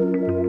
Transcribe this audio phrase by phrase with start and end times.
[0.00, 0.39] Thank you.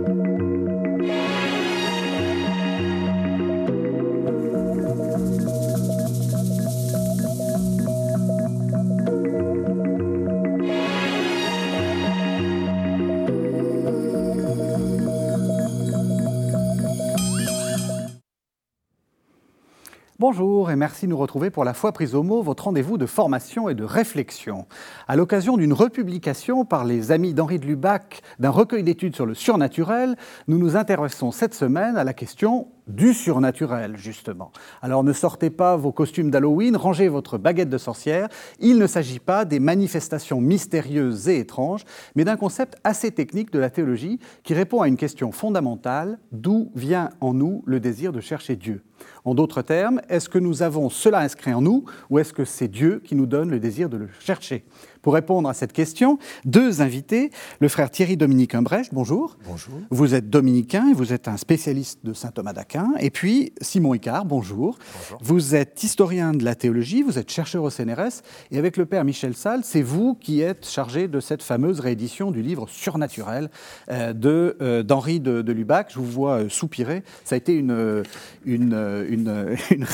[20.33, 23.05] Bonjour et merci de nous retrouver pour la foi prise au mot, votre rendez-vous de
[23.05, 24.65] formation et de réflexion.
[25.09, 29.33] À l'occasion d'une republication par les amis d'Henri de Lubac d'un recueil d'études sur le
[29.33, 30.15] surnaturel,
[30.47, 34.51] nous nous intéressons cette semaine à la question du surnaturel, justement.
[34.81, 38.27] Alors ne sortez pas vos costumes d'Halloween, rangez votre baguette de sorcière.
[38.59, 43.59] Il ne s'agit pas des manifestations mystérieuses et étranges, mais d'un concept assez technique de
[43.59, 48.19] la théologie qui répond à une question fondamentale, d'où vient en nous le désir de
[48.19, 48.81] chercher Dieu?
[49.25, 52.67] En d'autres termes, est-ce que nous avons cela inscrit en nous ou est-ce que c'est
[52.67, 54.65] Dieu qui nous donne le désir de le chercher?
[55.01, 57.31] Pour répondre à cette question, deux invités.
[57.59, 59.37] Le frère Thierry Dominique Imbrecht, bonjour.
[59.45, 59.75] Bonjour.
[59.89, 62.93] Vous êtes dominicain et vous êtes un spécialiste de saint Thomas d'Aquin.
[62.99, 64.77] Et puis Simon Icard, bonjour.
[64.95, 65.19] Bonjour.
[65.21, 68.21] Vous êtes historien de la théologie, vous êtes chercheur au CNRS.
[68.51, 72.31] Et avec le père Michel Salle, c'est vous qui êtes chargé de cette fameuse réédition
[72.31, 73.49] du livre Surnaturel
[73.89, 75.91] euh, de, euh, d'Henri de, Lubac.
[75.91, 77.03] Je vous vois euh, soupirer.
[77.25, 78.03] Ça a été une,
[78.45, 78.73] une,
[79.09, 79.85] une, une,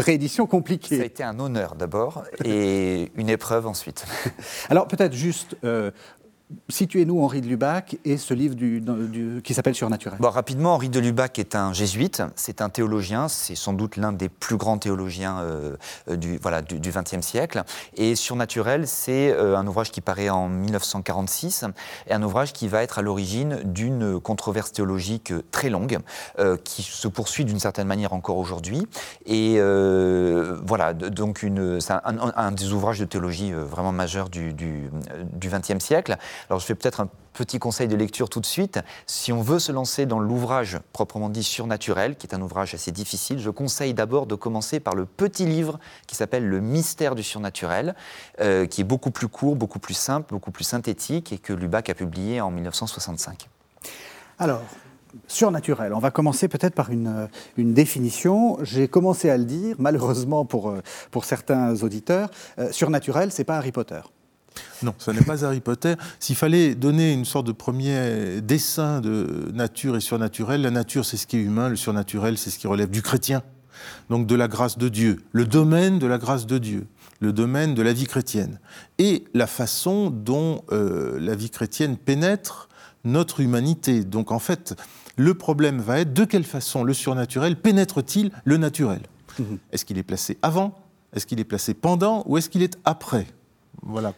[0.00, 0.96] réédition compliquée.
[0.96, 4.04] Ça a été un honneur d'abord et une épreuve ensuite.
[4.70, 5.90] Alors peut-être juste, euh,
[6.68, 8.54] Situez-nous Henri de Lubac et ce livre
[9.40, 10.20] qui s'appelle Surnaturel.
[10.20, 14.12] Bon, rapidement, Henri de Lubac est un jésuite, c'est un théologien, c'est sans doute l'un
[14.12, 15.76] des plus grands théologiens euh,
[16.08, 17.64] euh, du XXe siècle.
[17.96, 21.64] Et Surnaturel, c'est euh, un ouvrage qui paraît en 1946
[22.06, 25.98] et un ouvrage qui va être à l'origine d'une controverse théologique très longue
[26.62, 28.86] qui se poursuit d'une certaine manière encore aujourd'hui.
[29.24, 29.58] Et
[30.64, 31.44] voilà, donc
[31.80, 34.54] c'est un, des ouvrages de théologie vraiment majeurs du
[35.40, 36.16] XXe siècle.
[36.48, 38.80] Alors je fais peut-être un petit conseil de lecture tout de suite.
[39.06, 42.92] Si on veut se lancer dans l'ouvrage proprement dit surnaturel, qui est un ouvrage assez
[42.92, 47.22] difficile, je conseille d'abord de commencer par le petit livre qui s'appelle Le mystère du
[47.22, 47.94] surnaturel,
[48.40, 51.90] euh, qui est beaucoup plus court, beaucoup plus simple, beaucoup plus synthétique et que Lubac
[51.90, 53.48] a publié en 1965.
[54.38, 54.62] Alors,
[55.26, 55.94] surnaturel.
[55.94, 58.58] On va commencer peut-être par une, une définition.
[58.62, 62.30] J'ai commencé à le dire, malheureusement pour, euh, pour certains auditeurs.
[62.58, 64.00] Euh, surnaturel, c'est pas Harry Potter.
[64.82, 65.94] Non, ce n'est pas Harry Potter.
[66.20, 71.16] S'il fallait donner une sorte de premier dessin de nature et surnaturel, la nature c'est
[71.16, 73.42] ce qui est humain, le surnaturel c'est ce qui relève du chrétien,
[74.10, 76.86] donc de la grâce de Dieu, le domaine de la grâce de Dieu,
[77.20, 78.60] le domaine de la vie chrétienne,
[78.98, 82.68] et la façon dont euh, la vie chrétienne pénètre
[83.04, 84.04] notre humanité.
[84.04, 84.74] Donc en fait,
[85.16, 89.00] le problème va être de quelle façon le surnaturel pénètre-t-il le naturel?
[89.38, 89.58] Mhm.
[89.72, 90.74] Est-ce qu'il est placé avant?
[91.12, 92.24] Est-ce qu'il est placé pendant?
[92.26, 93.26] Ou est-ce qu'il est après?
[93.82, 94.12] Voilà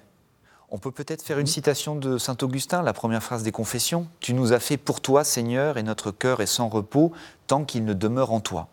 [0.71, 4.07] on peut peut-être faire une citation de Saint Augustin, la première phrase des Confessions.
[4.21, 7.13] Tu nous as fait pour toi, Seigneur, et notre cœur est sans repos
[7.47, 8.69] tant qu'il ne demeure en toi.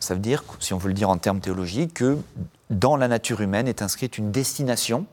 [0.00, 2.18] Ça veut dire, si on veut le dire en termes théologiques, que
[2.68, 5.06] dans la nature humaine est inscrite une destination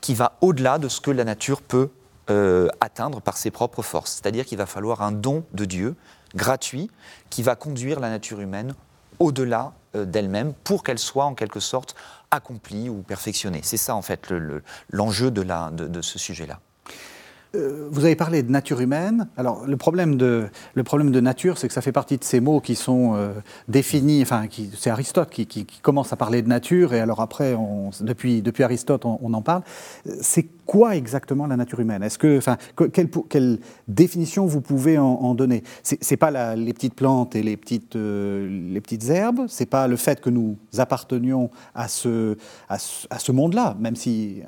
[0.00, 1.90] qui va au-delà de ce que la nature peut
[2.30, 4.12] euh, atteindre par ses propres forces.
[4.12, 5.96] C'est-à-dire qu'il va falloir un don de Dieu
[6.34, 6.90] gratuit
[7.28, 8.74] qui va conduire la nature humaine
[9.18, 11.94] au-delà d'elle-même pour qu'elle soit en quelque sorte
[12.30, 13.60] accompli ou perfectionné.
[13.62, 14.32] C'est ça, en fait,
[14.90, 16.60] l'enjeu de, de ce sujet-là.
[17.54, 19.28] Euh, vous avez parlé de nature humaine.
[19.36, 22.40] Alors, le problème de, le problème de nature, c'est que ça fait partie de ces
[22.40, 23.32] mots qui sont euh,
[23.68, 24.22] définis.
[24.22, 24.46] Enfin,
[24.78, 28.62] c'est Aristote qui, qui, commence à parler de nature, et alors après, on, depuis, depuis
[28.62, 29.62] Aristote, on, en parle.
[30.20, 32.02] C'est quoi exactement la nature humaine?
[32.02, 32.56] Est-ce que, enfin,
[32.92, 33.58] quelle, quelle,
[33.88, 35.62] définition vous pouvez en, donner?
[35.82, 39.46] C'est pas la, les petites plantes et les petites, euh, les petites herbes.
[39.48, 42.36] C'est pas le fait que nous appartenions à ce,
[42.68, 44.42] à ce, monde-là, même si,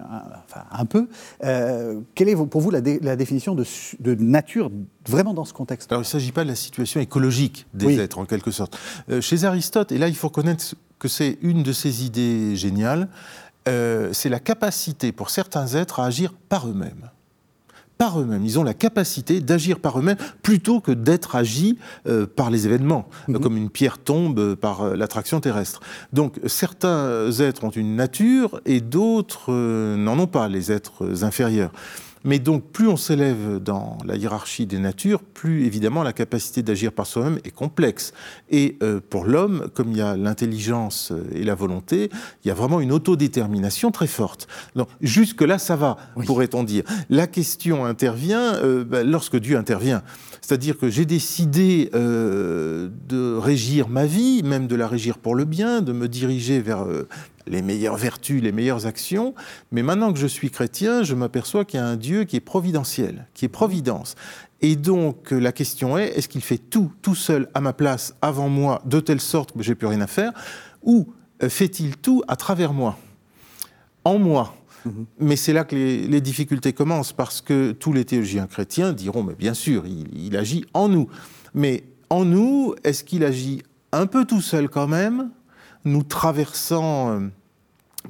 [0.47, 1.08] enfin, un peu.
[1.41, 4.70] quelle est pour vous la la définition de, nature
[5.06, 8.19] vraiment dans ce contexte Alors il ne s'agit pas de la situation écologique des êtres,
[8.19, 8.78] en quelque sorte.
[9.10, 13.08] Euh, chez Aristote, et là il faut connaître que c'est une de ses idées géniales,
[13.69, 17.10] euh, c'est la capacité pour certains êtres à agir par eux-mêmes
[17.97, 18.44] par eux-mêmes.
[18.44, 21.78] Ils ont la capacité d'agir par eux-mêmes plutôt que d'être agis
[22.09, 23.39] euh, par les événements, mhm.
[23.39, 25.78] comme une pierre tombe par l'attraction terrestre.
[26.12, 31.71] Donc certains êtres ont une nature et d'autres n'en ont pas, les êtres inférieurs.
[32.24, 36.92] Mais donc, plus on s'élève dans la hiérarchie des natures, plus évidemment la capacité d'agir
[36.92, 38.12] par soi-même est complexe.
[38.50, 42.10] Et euh, pour l'homme, comme il y a l'intelligence et la volonté,
[42.44, 44.48] il y a vraiment une autodétermination très forte.
[44.74, 46.84] Donc, jusque-là, ça va, pourrait-on dire.
[47.10, 50.03] La question intervient euh, ben, lorsque Dieu intervient.
[50.41, 55.44] C'est-à-dire que j'ai décidé euh, de régir ma vie, même de la régir pour le
[55.44, 56.86] bien, de me diriger vers
[57.46, 59.34] les meilleures vertus, les meilleures actions,
[59.70, 62.41] mais maintenant que je suis chrétien, je m'aperçois qu'il y a un Dieu qui est
[62.41, 64.14] providentiel, qui est providence.
[64.60, 68.48] Et donc la question est, est-ce qu'il fait tout, tout seul, à ma place, avant
[68.48, 70.32] moi, de telle sorte que j'ai plus rien à faire,
[70.82, 71.12] ou
[71.42, 72.98] euh, fait-il tout à travers moi,
[74.04, 74.54] en moi
[74.84, 75.06] mhm.
[75.18, 79.34] mais c'est là que les, difficultés commencent, parce que tous les théologiens chrétiens diront, mais
[79.34, 81.08] bien sûr, il agit en nous.
[81.54, 83.62] Mais en nous, est-ce qu'il agit
[83.92, 85.30] un peu tout seul quand même,
[85.84, 87.28] nous traversant euh,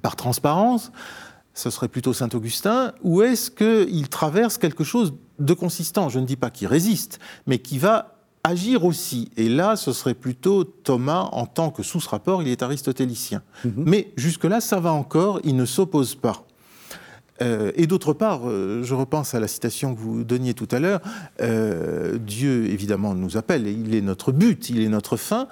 [0.03, 0.93] par transparence,
[1.55, 6.09] ce serait plutôt Saint Augustin, ou est-ce qu'il traverse quelque chose de consistant?
[6.09, 9.31] Je ne dis pas qu'il résiste, mais qui va agir aussi.
[9.37, 13.43] Et là, ce serait plutôt Thomas en tant que sous ce rapport, il est aristotélicien.
[13.65, 13.85] Mhm.
[13.87, 16.45] Mais jusque-là, ça va encore, il ne s'oppose pas.
[17.43, 20.79] Euh, et d'autre part, euh, je repense à la citation que vous donniez tout à
[20.79, 21.01] l'heure,
[22.21, 25.49] Dieu évidemment nous appelle, il est notre but, il est notre fin,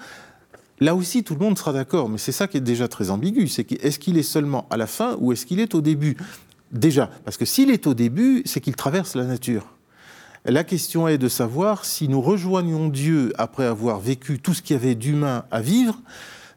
[0.83, 3.47] Là aussi, tout le monde sera d'accord, mais c'est ça qui est déjà très ambigu.
[3.47, 6.17] C'est est-ce qu'il est seulement à la fin ou est-ce qu'il est au début?
[6.73, 9.77] Déjà, parce que s'il est au début, c'est qu'il traverse la nature.
[10.45, 14.75] La question est de savoir si nous rejoignons Dieu après avoir vécu tout ce qu'il
[14.75, 16.03] y avait d'humain à vivre,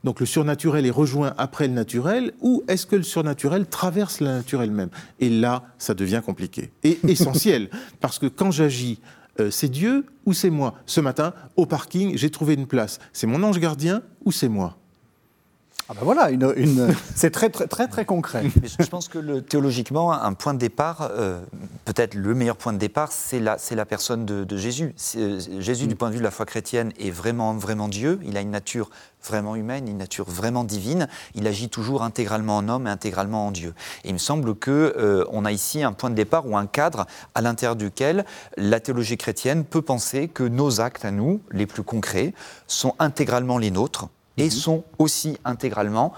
[0.04, 4.38] donc le surnaturel est rejoint après le naturel, ou est-ce que le surnaturel traverse la
[4.38, 4.90] nature elle-même
[5.20, 7.70] Et là, ça devient compliqué et essentiel,
[8.02, 9.00] parce que quand j'agis
[9.40, 10.76] euh, c'est Dieu ou c'est moi?
[10.86, 13.00] Ce matin, au parking, j'ai trouvé une place.
[13.14, 14.78] C'est mon ange gardien ou c'est moi?
[15.88, 18.44] Ah ben voilà, une, c'est très, très très très concret.
[18.80, 21.44] je pense que le, théologiquement, un point de départ, euh,
[21.86, 24.96] peut-être le meilleur point de départ, c'est la, c'est la personne de, Jésus.
[25.16, 25.98] Euh, Jésus, du mm.
[25.98, 28.20] point de vue de la foi chrétienne, est vraiment vraiment Dieu.
[28.24, 28.90] Il a une nature
[29.24, 31.08] vraiment humaine, une nature vraiment divine.
[31.36, 33.76] Il agit toujours intégralement en homme et intégralement en Dieu.
[34.04, 36.66] Et il me semble que euh, on a ici un point de départ ou un
[36.66, 37.06] cadre
[37.36, 38.26] à l'intérieur duquel
[38.58, 42.34] la théologie chrétienne peut penser que nos actes à nous, les plus concrets,
[42.66, 44.52] sont intégralement les nôtres et mhm.
[44.52, 46.14] sont aussi intégralement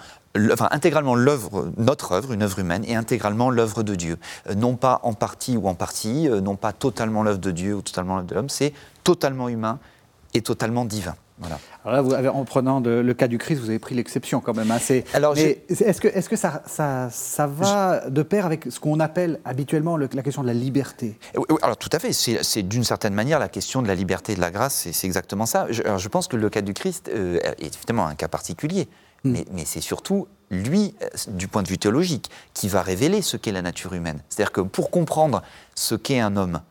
[0.51, 4.17] Enfin, intégralement l'œuvre, notre œuvre, une œuvre humaine, et intégralement l'œuvre de Dieu.
[4.47, 7.75] Euh, non pas en partie ou en partie, euh, non pas totalement l'œuvre de Dieu
[7.75, 8.73] ou totalement l'œuvre de l'homme, c'est
[9.03, 9.79] totalement humain
[10.33, 11.15] et totalement divin.
[11.43, 14.55] Alors là, vous avez, en prenant le cas du Christ, vous avez pris l'exception quand
[14.55, 14.71] même.
[14.71, 14.79] Hein.
[15.13, 19.39] Alors, est-ce que, est que ça, ça, ça, va de pair avec ce qu'on appelle
[19.45, 21.17] habituellement la question de la liberté?
[21.61, 22.13] Alors tout à fait.
[22.13, 24.87] C'est d'une certaine manière la question de la liberté et de la grâce.
[24.91, 25.67] C'est exactement ça.
[25.69, 28.87] Je, alors, je pense que le cas du Christ euh, est évidemment un cas particulier.
[29.23, 29.31] Hmm.
[29.31, 33.37] Mais, mais c'est surtout lui, euh, du point de vue théologique, qui va révéler ce
[33.37, 34.21] qu'est la nature humaine.
[34.29, 35.41] C'est-à-dire que pour comprendre
[35.75, 36.61] ce qu'est un homme,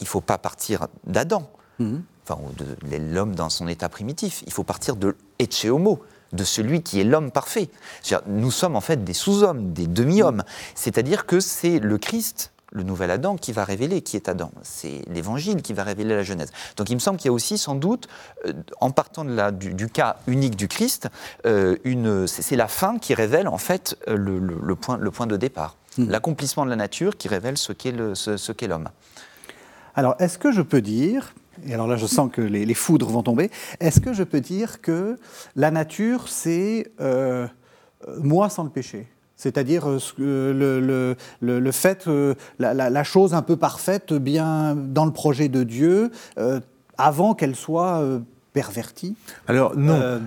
[0.00, 1.50] il ne faut pas partir d'Adam.
[1.78, 4.42] Hmm enfin, de l'homme dans son état primitif.
[4.46, 6.02] Il faut partir de Ecce Homo,
[6.34, 7.70] de celui qui est l'homme parfait.
[8.26, 10.42] Nous sommes en fait des sous-hommes, des demi-hommes.
[10.74, 14.50] C'est-à-dire que c'est le Christ, le nouvel Adam, qui va révéler qui est Adam.
[14.62, 16.50] C'est l'Évangile qui va révéler la Genèse.
[16.76, 18.08] Donc il me semble qu'il y a aussi sans doute,
[18.46, 21.08] euh, en partant de la, du, cas unique du Christ,
[21.46, 21.76] euh,
[22.26, 25.76] c'est la fin qui révèle en fait euh, le, point, le point de départ.
[25.96, 26.10] Hmm.
[26.10, 27.92] L'accomplissement de la nature qui révèle ce qu'est
[28.66, 28.88] l'homme.
[29.96, 31.32] Alors, est-ce que je peux dire,
[31.66, 33.50] et alors là je sens que les, foudres vont tomber,
[33.80, 35.18] est-ce que je peux dire que
[35.56, 37.46] la nature, c'est euh,
[38.18, 39.06] moi sans le péché?
[39.36, 45.48] C'est-à-dire euh, le, le, fait, euh, la, chose un peu parfaite, bien dans le projet
[45.48, 46.10] de Dieu,
[46.96, 48.02] avant qu'elle soit
[48.52, 49.16] pervertie?
[49.48, 50.20] Alors non,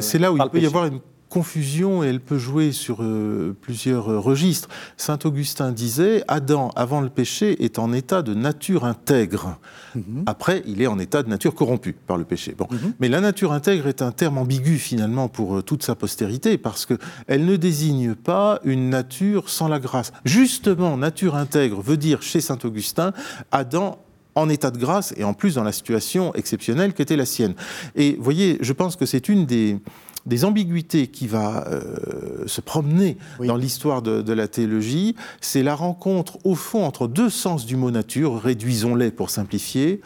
[0.00, 3.56] c'est là où il peut y avoir une confusion et elle peut jouer sur euh,
[3.58, 4.68] plusieurs euh, registres.
[4.98, 9.58] Saint Augustin disait Adam, avant le péché, est en état de nature intègre.
[9.94, 10.24] Mhm.
[10.26, 12.54] Après, il est en état de nature corrompue par le péché.
[12.58, 12.66] Bon.
[12.70, 12.94] Mhm.
[13.00, 16.84] Mais la nature intègre est un terme ambigu finalement pour euh, toute sa postérité parce
[16.84, 20.12] qu'elle ne désigne pas une nature sans la grâce.
[20.24, 23.12] Justement, nature intègre veut dire chez Saint Augustin
[23.52, 23.98] Adam
[24.34, 27.54] en état de grâce et en plus dans la situation exceptionnelle qu'était la sienne.
[27.94, 29.78] Et vous voyez, je pense que c'est une des,
[30.26, 36.38] des ambiguïtés qui va euh, se promener dans l'histoire de, la théologie, c'est la rencontre
[36.44, 40.00] au fond entre deux sens du mot nature, réduisons-les pour simplifier.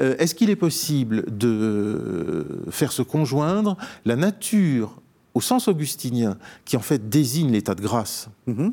[0.00, 5.00] Euh, est-ce qu'il est possible de faire se conjoindre la nature
[5.34, 8.72] au sens augustinien, qui en fait désigne l'état de grâce, mm-hmm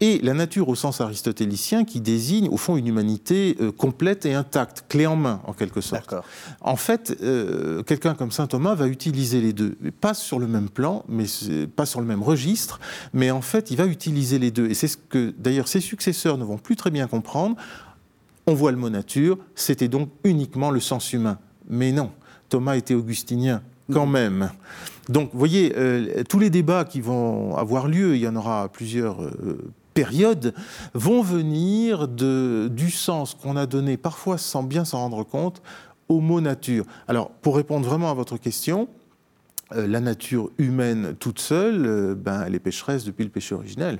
[0.00, 4.34] et la nature au sens aristotélicien qui désigne au fond une humanité euh, complète et
[4.34, 6.14] intacte, clé en main en quelque sorte.
[6.60, 10.68] En fait, euh, quelqu'un comme saint Thomas va utiliser les deux, pas sur le même
[10.68, 11.24] plan, mais
[11.74, 12.78] pas sur le même registre,
[13.12, 14.68] mais en fait il va utiliser les deux.
[14.70, 17.56] Et c'est ce que d'ailleurs ses successeurs ne vont plus très bien comprendre.
[18.46, 21.38] On voit le mot nature, c'était donc uniquement le sens humain.
[21.68, 22.12] Mais non,
[22.48, 23.62] Thomas était augustinien
[23.92, 24.12] quand mm.
[24.12, 24.50] même.
[25.08, 28.68] Donc, vous voyez, euh, tous les débats qui vont avoir lieu, il y en aura
[28.68, 29.20] plusieurs
[29.98, 30.54] périodes
[30.94, 35.60] vont venir de, du sens qu'on a donné, parfois sans bien s'en rendre compte,
[36.08, 36.84] au mot nature.
[37.08, 38.88] Alors, pour répondre vraiment à votre question,
[39.74, 43.98] euh, la nature humaine toute seule, euh, ben, elle est pécheresse depuis le péché originel.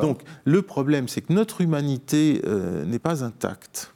[0.00, 3.92] Donc le problème, c'est que notre humanité euh, n'est pas intacte.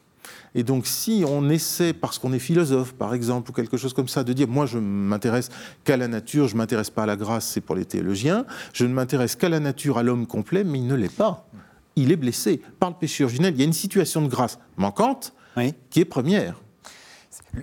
[0.54, 4.06] Et donc, si on essaie, parce qu'on est philosophe, par exemple, ou quelque chose comme
[4.06, 5.48] ça, de dire, moi, je m'intéresse
[5.82, 8.84] qu'à la nature, je ne m'intéresse pas à la grâce, c'est pour les théologiens, je
[8.84, 11.48] ne m'intéresse qu'à la nature, à l'homme complet, mais il ne l'est pas.
[11.96, 13.54] Il est blessé par le péché originel.
[13.54, 15.34] Il y a une situation de grâce manquante
[15.90, 16.60] qui est première.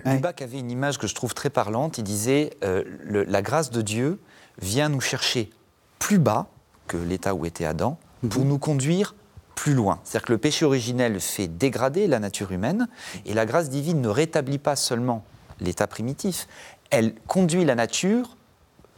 [0.04, 1.98] Lubac avait une image que je trouve très parlante.
[1.98, 2.84] Il disait euh,
[3.28, 4.20] la grâce de Dieu
[4.60, 5.50] vient nous chercher
[5.98, 6.48] plus bas
[6.86, 8.48] que l'état où était Adam pour mhm.
[8.48, 9.14] nous conduire
[9.62, 10.00] plus loin.
[10.02, 12.88] C'est-à-dire que le péché originel fait dégrader la nature humaine
[13.26, 15.24] et la grâce divine ne rétablit pas seulement
[15.60, 16.48] l'état primitif,
[16.90, 18.36] elle conduit la nature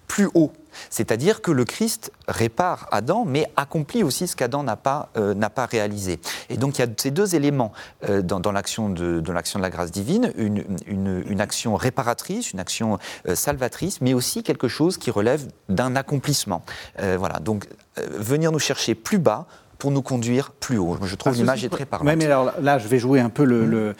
[0.06, 0.54] plus haut.
[0.88, 5.66] C'est-à-dire que le Christ répare Adam, mais accomplit aussi ce qu'Adam n'a pas, euh, pas
[5.66, 6.18] réalisé.
[6.49, 7.73] Et donc il y a ces deux éléments
[8.09, 13.35] euh, dans, l'action de, de la grâce divine, une, une, action réparatrice, une action euh,
[13.35, 16.62] salvatrice, mais aussi quelque chose qui relève d'un accomplissement.
[16.99, 19.47] voilà, donc venir nous chercher plus bas
[19.78, 20.97] pour nous conduire plus haut.
[21.02, 22.09] Je trouve l'image est très parlante.
[22.09, 23.95] Oui, mais alors là, je vais jouer un peu le, le,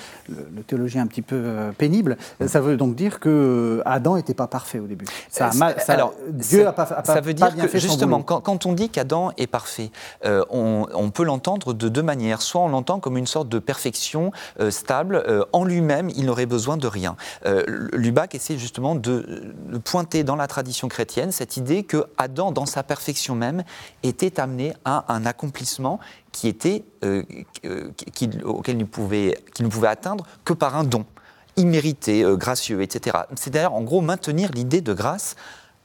[0.67, 2.17] théologien un petit peu euh, pénible.
[2.47, 5.07] Ça veut donc dire que Adam n'était pas parfait au début.
[5.29, 5.51] Ça,
[5.89, 9.47] alors, Dieu n'a pas, a ça veut dire que justement, quand, on dit qu'Adam est
[9.47, 9.91] parfait,
[10.25, 12.43] euh, on, peut l'entendre de deux manières.
[12.43, 15.23] Soit on l'entend comme une sorte de perfection euh, stable.
[15.53, 17.17] en lui-même, il n'aurait besoin de rien.
[17.93, 22.67] Lubac essaie justement de, de, pointer dans la tradition chrétienne cette idée que Adam, dans
[22.67, 23.65] sa perfection même,
[24.03, 25.64] était amené à un accomplissement
[26.33, 27.23] qui était, euh,
[27.65, 29.39] euh, qui, auquel ne pouvait,
[29.71, 31.05] pouvait atteindre que par un don
[31.57, 33.19] immérité, euh, gracieux, etc.
[33.37, 35.37] C'est d'ailleurs en gros maintenir l'idée de grâce,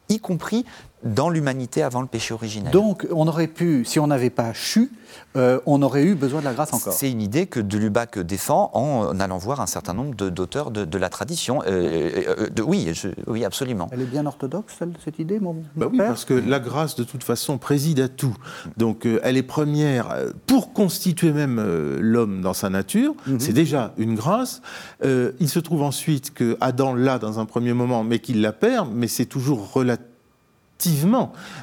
[0.09, 0.65] y compris
[1.03, 2.71] dans l'humanité avant le péché originel.
[2.71, 4.91] Donc on aurait pu, si on n'avait pas chu,
[5.35, 6.93] euh, on aurait eu besoin de la grâce encore.
[6.93, 10.97] C'est une idée que de Lubac défend en allant voir un certain nombre d'auteurs de,
[10.97, 11.61] la tradition.
[11.65, 12.91] Euh, euh, de, oui,
[13.27, 13.87] oui, absolument.
[13.91, 17.23] Elle est bien orthodoxe, cette idée, mon, bah Oui, parce que la grâce, de toute
[17.23, 18.35] façon, préside à tout.
[18.77, 20.15] Donc elle est première
[20.47, 21.63] pour constituer même
[21.99, 23.13] l'homme dans sa nature.
[23.27, 23.39] Mhm.
[23.39, 24.61] C'est déjà une grâce.
[25.03, 28.89] il se trouve ensuite que Adam l'a dans un premier moment, mais qu'il la perd,
[28.93, 30.08] mais c'est toujours relatif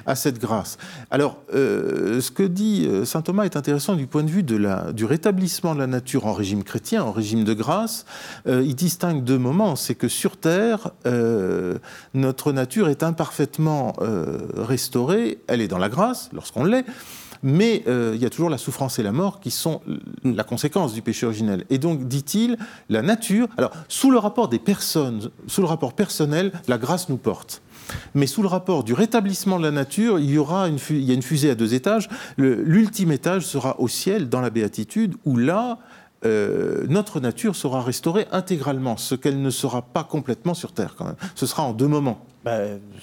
[0.04, 0.76] à cette grâce.
[1.10, 5.04] Alors, euh, ce que dit euh, saint Thomas est intéressant du point de vue du
[5.04, 8.04] rétablissement de la nature en régime chrétien, en régime de grâce.
[8.46, 9.74] Euh, il distingue deux moments.
[9.74, 10.90] C'est que sur Terre,
[12.14, 13.94] notre nature est imparfaitement
[14.56, 15.38] restaurée.
[15.46, 16.84] Elle est dans la grâce, lorsqu'on l'est.
[17.42, 19.80] Mais il y a toujours la souffrance et la mort qui sont
[20.24, 21.64] la conséquence du péché originel.
[21.70, 22.58] Et donc, dit-il,
[22.88, 27.18] la nature, alors sous le rapport des personnes, sous le rapport personnel, la grâce nous
[27.18, 27.62] porte.
[28.14, 31.10] Mais sous le rapport du rétablissement de la nature, il y aura une, il y
[31.10, 32.08] a une fusée à deux étages.
[32.36, 35.78] L'ultime étage sera au ciel, dans la béatitude, où là,
[36.24, 41.04] euh, notre nature sera restaurée intégralement, ce qu'elle ne sera pas complètement sur Terre quand
[41.04, 41.16] même.
[41.34, 42.20] Ce sera en deux moments.
[42.44, 42.60] Bah,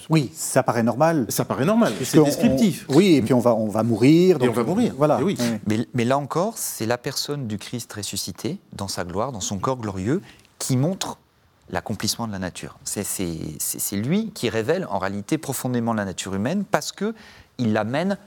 [0.09, 1.25] oui, ça paraît normal.
[1.29, 2.85] Ça paraît normal, c'est descriptif.
[2.89, 4.41] oui, et puis on va, on va mourir.
[4.41, 5.19] et on va mourir, voilà.
[5.21, 5.37] Oui.
[5.67, 9.57] Mais, mais, là encore, c'est la personne du Christ ressuscité, dans sa gloire, dans son
[9.57, 10.21] corps glorieux,
[10.59, 11.17] qui montre
[11.69, 12.77] l'accomplissement de la nature.
[12.83, 17.13] C'est lui qui révèle en réalité profondément la nature humaine parce que
[17.57, 18.17] il l'amène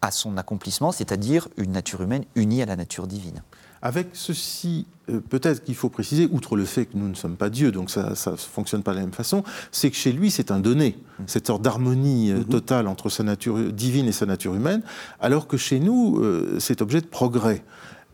[0.00, 3.42] à son accomplissement, c'est-à-dire une nature humaine unie à la nature divine.
[3.80, 7.50] Avec ceci, euh, peut-être qu'il faut préciser, outre le fait que nous ne sommes pas
[7.50, 10.50] Dieu, donc ça ne fonctionne pas de la même façon, c'est que chez lui, c'est
[10.50, 11.22] un donné, mmh.
[11.26, 12.44] cette sorte d'harmonie euh, mmh.
[12.44, 14.82] totale entre sa nature divine et sa nature humaine,
[15.20, 17.62] alors que chez nous, euh, c'est objet de progrès.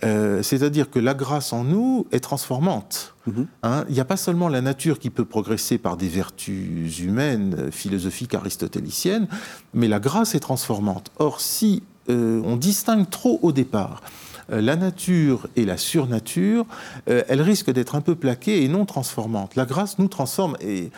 [0.03, 3.15] Euh, c'est-à-dire que la grâce en nous est transformante.
[3.27, 3.47] Mhm.
[3.63, 3.85] Hein.
[3.89, 7.71] Il n'y a pas seulement la nature qui peut progresser par des vertus humaines, euh,
[7.71, 9.29] philosophiques, aristotéliciennes,
[9.75, 11.11] mais la grâce est transformante.
[11.19, 14.03] Or, si euh, on distingue trop au départ
[14.53, 16.67] la nature et la surnature,
[17.07, 19.55] elle risque d'être un peu plaquée et non transformante.
[19.55, 20.91] La grâce nous transforme et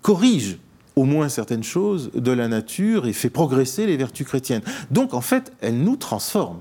[0.00, 0.58] corrige
[0.94, 4.62] au moins certaines choses de la nature et fait progresser les vertus chrétiennes.
[4.90, 6.58] Donc en fait, elle nous transforme.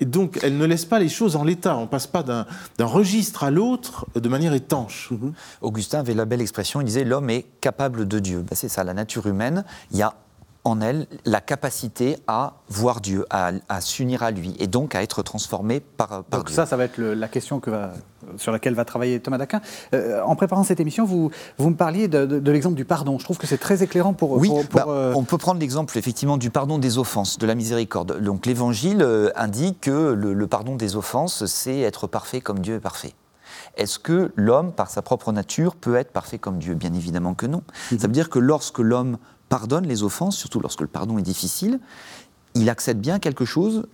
[0.00, 1.76] Et donc, elle ne laisse pas les choses en l'état.
[1.76, 2.46] On ne passe pas d'un
[2.80, 5.10] registre à l'autre de manière étanche.
[5.10, 5.32] Mhm.
[5.60, 8.38] Augustin avait la belle expression, il disait l'homme est capable de Dieu.
[8.40, 10.14] Ben, c'est ça, la nature humaine, il y a
[10.64, 15.22] en elle la capacité à voir Dieu, à, s'unir à lui, et donc à être
[15.22, 17.70] transformé par, par donc ça, ça va être la question que
[18.36, 19.60] sur laquelle va travailler Thomas d'Aquin.
[19.94, 23.18] Euh, en préparant cette émission, vous, vous me parliez de, l'exemple du pardon.
[23.18, 24.32] Je trouve que c'est très éclairant pour...
[24.32, 28.22] Oui, bah, euh, on peut prendre l'exemple effectivement du pardon des offenses, de la miséricorde.
[28.22, 32.80] Donc l'Évangile euh, indique que le pardon des offenses, c'est être parfait comme Dieu est
[32.80, 33.14] parfait.
[33.76, 36.74] Est-ce que l'homme, par sa propre nature, peut être parfait comme Dieu?
[36.74, 37.62] Bien évidemment que non.
[37.92, 37.98] Mhm.
[37.98, 41.80] Ça veut dire que lorsque l'homme pardonne les offenses, surtout lorsque le pardon est difficile,
[42.54, 43.86] il accède bien quelque chose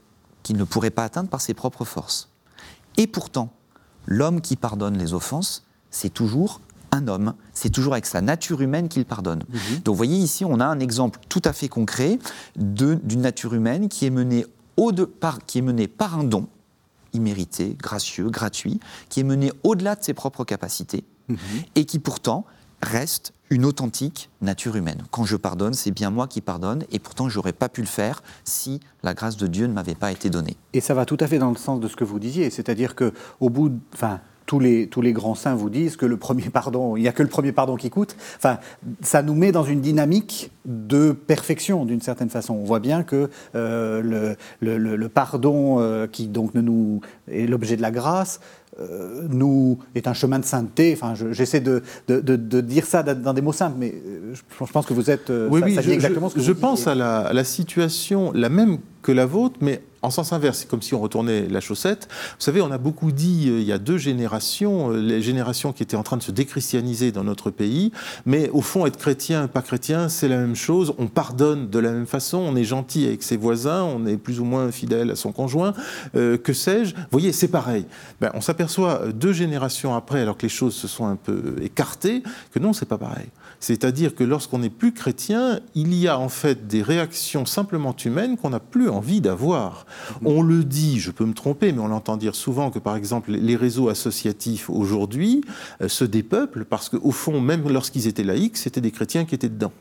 [0.43, 2.31] qu'il ne pourrait pas atteindre par ses propres forces.
[2.97, 3.53] Et pourtant,
[4.07, 6.61] l'homme qui pardonne les offenses, c'est toujours
[6.93, 9.45] un homme, c'est toujours avec sa nature humaine qu'il pardonne.
[9.49, 9.79] Mhm.
[9.85, 12.19] Donc vous voyez ici, on a un exemple tout à fait concret
[12.57, 16.49] d'une nature humaine qui est, menée au de, par, qui est menée par un don
[17.13, 21.37] immérité, gracieux, gratuit, qui est mené au-delà de ses propres capacités Mhm.
[21.77, 22.45] et qui pourtant
[22.83, 25.03] reste une authentique nature humaine.
[25.11, 27.87] Quand je pardonne, c'est bien moi qui pardonne, et pourtant je n'aurais pas pu le
[27.87, 30.57] faire si la grâce de Dieu ne m'avait pas été donnée.
[30.73, 32.95] Et ça va tout à fait dans le sens de ce que vous disiez, c'est-à-dire
[32.95, 36.17] que au bout, de, enfin, tous les, tous les grands saints vous disent que le
[36.17, 38.17] premier pardon, il n'y a que le premier pardon qui coûte.
[38.37, 38.59] Enfin,
[39.01, 42.55] ça nous met dans une dynamique de perfection d'une certaine façon.
[42.55, 47.01] On voit bien que euh, le, le, le, le, pardon euh, qui donc ne nous
[47.31, 48.41] est l'objet de la grâce
[48.81, 50.99] euh, nous est un chemin de sainteté.
[51.01, 53.95] Enfin, j'essaie de, de, de, de, dire ça dans des mots simples, mais
[54.33, 55.31] je, je pense que vous êtes.
[55.31, 57.45] Oui, ça, oui, ça je, exactement ce que je vous pense à la, à la
[57.45, 60.61] situation, la même que la vôtre, mais en sens inverse.
[60.61, 62.09] C'est comme si on retournait la chaussette.
[62.11, 65.73] Vous savez, on a beaucoup dit euh, il y a deux générations, euh, les générations
[65.73, 67.93] qui étaient en train de se déchristianiser dans notre pays,
[68.27, 70.95] mais au fond, être chrétien, pas chrétien, c'est la même chose.
[70.99, 74.41] On pardonne de la même façon, on est gentil avec ses voisins, on est plus
[74.41, 75.75] ou moins fidèle à son conjoint,
[76.15, 76.95] euh, que sais-je?
[76.95, 77.87] Vous voyez, c'est pareil.
[78.21, 82.23] Ben, on s'aperçoit deux générations après, alors que les choses se sont un peu écartées,
[82.53, 83.27] que non, c'est pas pareil.
[83.61, 88.37] C'est-à-dire que lorsqu'on n'est plus chrétien, il y a en fait des réactions simplement humaines
[88.39, 89.87] qu'on n'a plus envie d'avoir.
[90.25, 93.31] On le dit, je peux me tromper, mais on l'entend dire souvent que par exemple
[93.33, 95.43] les réseaux associatifs aujourd'hui
[95.83, 99.49] euh, se dépeuplent parce qu'au fond, même lorsqu'ils étaient laïcs, c'était des chrétiens qui étaient
[99.49, 99.73] dedans.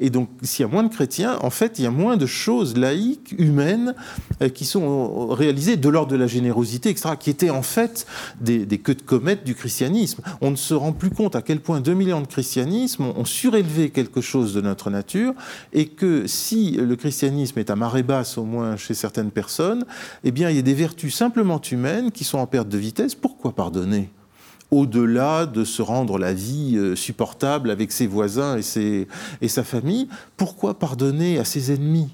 [0.00, 2.26] Et donc, s'il y a moins de chrétiens, en fait, il y a moins de
[2.26, 3.94] choses laïques, humaines,
[4.42, 8.06] euh, qui sont réalisées de l'ordre de la générosité, etc., qui étaient en fait
[8.40, 10.22] des, des queues de comète du christianisme.
[10.40, 13.90] On ne se rend plus compte à quel point 2000 ans de christianisme ont surélevé
[13.90, 15.34] quelque chose de notre nature,
[15.72, 19.84] et que si le christianisme est à marée basse, au moins chez certaines personnes,
[20.24, 23.14] eh bien, il y a des vertus simplement humaines qui sont en perte de vitesse.
[23.14, 24.10] Pourquoi pardonner?
[24.70, 29.08] Au-delà de se rendre la vie euh, supportable avec ses voisins et, ses,
[29.40, 32.10] et sa famille, pourquoi pardonner à ses ennemis?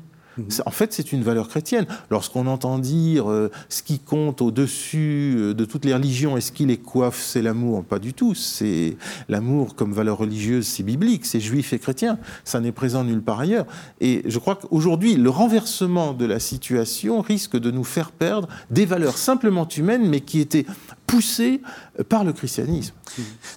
[0.66, 1.86] En fait, c'est une valeur chrétienne.
[2.10, 6.50] Lorsqu'on entend dire euh, ce qui compte au-dessus euh, de toutes les religions et ce
[6.50, 8.34] qui les coiffe, c'est l'amour, pas du tout.
[8.34, 8.96] C'est
[9.28, 12.18] l'amour comme valeur religieuse, c'est biblique, c'est juif et chrétien.
[12.44, 13.66] Ça n'est présent nulle part ailleurs.
[14.00, 18.86] Et je crois qu'aujourd'hui, le renversement de la situation risque de nous faire perdre des
[18.86, 20.66] valeurs simplement humaines, mais qui étaient
[21.14, 21.60] poussées
[22.08, 22.92] par le christianisme.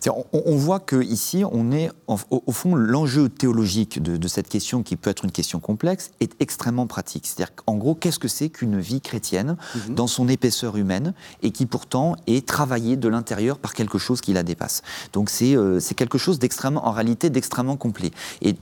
[0.08, 4.84] On, on, voit qu'ici, on est, au, au fond, l'enjeu théologique de, de, cette question,
[4.84, 7.26] qui peut être une question complexe, est extrêmement pratique.
[7.26, 9.93] C'est-à-dire qu'en gros, qu'est-ce que c'est qu'une vie chrétienne mm -hmm.
[9.96, 14.34] dans son épaisseur humaine et qui pourtant est travaillée de l'intérieur par quelque chose qui
[14.34, 14.82] la dépasse?
[15.13, 18.12] Donc c'est euh, quelque chose d'extrêmement, en réalité, d'extrêmement complet.
[18.41, 18.56] Et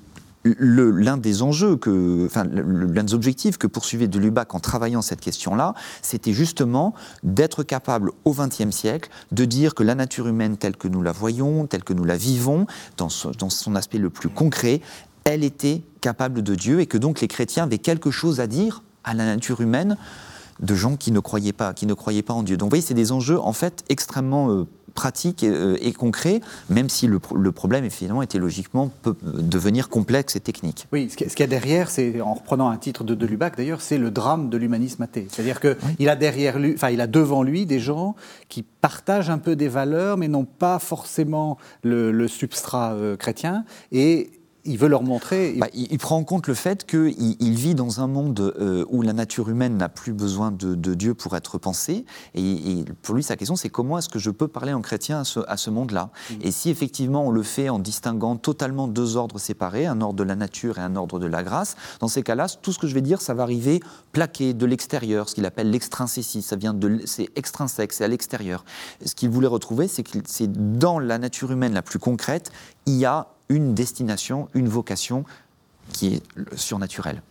[0.45, 1.79] l'un des enjeux,
[2.25, 7.63] enfin, l'un des objectifs que poursuivait de Lubac en travaillant cette question-là, c'était justement d'être
[7.63, 11.65] capable au XXe siècle de dire que la nature humaine telle que nous la voyons,
[11.65, 14.81] telle que nous la vivons, dans son, dans son aspect le plus concret,
[15.23, 18.83] elle était capable de Dieu et que donc les chrétiens avaient quelque chose à dire
[19.03, 19.97] à la nature humaine
[20.59, 22.57] de gens qui ne croyaient pas, qui ne croyaient pas en Dieu.
[22.57, 26.41] Donc vous voyez, c'est des enjeux en fait extrêmement euh, pratiques et, euh, et, concrets,
[26.69, 30.87] même si le, le, problème finalement était logiquement peut devenir complexe et technique.
[30.91, 33.81] Oui, ce qu'il y a derrière, c'est en reprenant un titre de, de Lubac d'ailleurs,
[33.81, 35.27] c'est le drame de l'humanisme athée.
[35.29, 35.95] C'est-à-dire que oui.
[35.99, 38.15] il a derrière lui, enfin il a devant lui des gens
[38.49, 43.65] qui partagent un peu des valeurs, mais n'ont pas forcément le, le substrat euh, chrétien
[43.91, 44.31] et
[44.65, 45.53] il veut leur montrer.
[45.57, 48.85] Bah, il, il, prend en compte le fait qu'il il vit dans un monde euh,
[48.89, 52.05] où la nature humaine n'a plus besoin de, de, Dieu pour être pensée.
[52.33, 55.21] Et, et, pour lui, sa question, c'est comment est-ce que je peux parler en chrétien
[55.21, 56.09] à ce, à ce monde-là?
[56.29, 56.33] Mmh.
[56.41, 60.23] Et si effectivement on le fait en distinguant totalement deux ordres séparés, un ordre de
[60.23, 62.93] la nature et un ordre de la grâce, dans ces cas-là, tout ce que je
[62.93, 63.79] vais dire, ça va arriver
[64.11, 66.41] plaqué de l'extérieur, ce qu'il appelle l'extrinsécie.
[66.41, 68.65] Ça vient de, c'est extrinsèque, c'est à l'extérieur.
[69.05, 72.51] Ce qu'il voulait retrouver, c'est que c'est dans la nature humaine la plus concrète,
[72.85, 75.23] il y a une destination, une vocation
[75.93, 76.23] qui est
[76.55, 77.21] surnaturelle.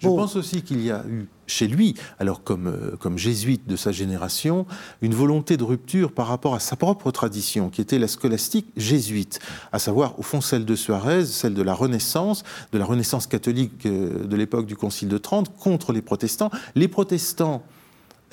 [0.00, 0.16] Je oh.
[0.16, 3.92] pense aussi qu'il y a eu chez lui, alors comme, euh, comme jésuite de sa
[3.92, 4.66] génération,
[5.00, 9.38] une volonté de rupture par rapport à sa propre tradition, qui était la scolastique jésuite,
[9.72, 13.86] à savoir au fond celle de Suarez, celle de la Renaissance, de la Renaissance catholique
[13.86, 16.50] euh, de l'époque du Concile de Trente, contre les protestants.
[16.74, 17.62] Les protestants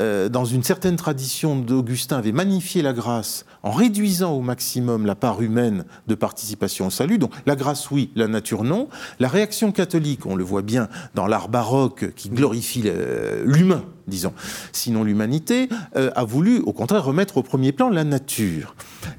[0.02, 5.16] euh, dans une certaine tradition d'Augustin, avait magnifié la grâce en réduisant au maximum la
[5.16, 7.18] part humaine de participation au salut.
[7.18, 8.90] Donc la grâce, oui, la nature, non.
[9.20, 12.84] La réaction catholique, on le voit bien dans l'art baroque qui glorifie
[13.46, 14.34] l'humain disons.
[14.72, 18.76] Sinon, l'humanité euh, a voulu, au contraire, remettre au premier plan la nature.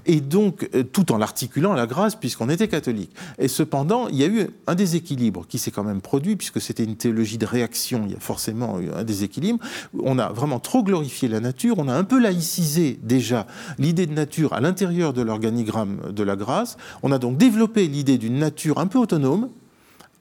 [0.06, 3.10] Et donc, euh, tout en l'articulant à la grâce, puisqu'on était catholique.
[3.38, 6.84] Et cependant, il y a eu un déséquilibre qui s'est quand même produit, puisque c'était
[6.84, 9.58] une théologie de réaction, il y a forcément eu un déséquilibre.
[10.02, 13.46] On a vraiment trop glorifié la nature, on a un peu laïcisé déjà
[13.78, 16.76] l'idée de nature à l'intérieur de l'organigramme de la grâce.
[17.02, 19.48] On a donc développé l'idée d'une nature un peu autonome,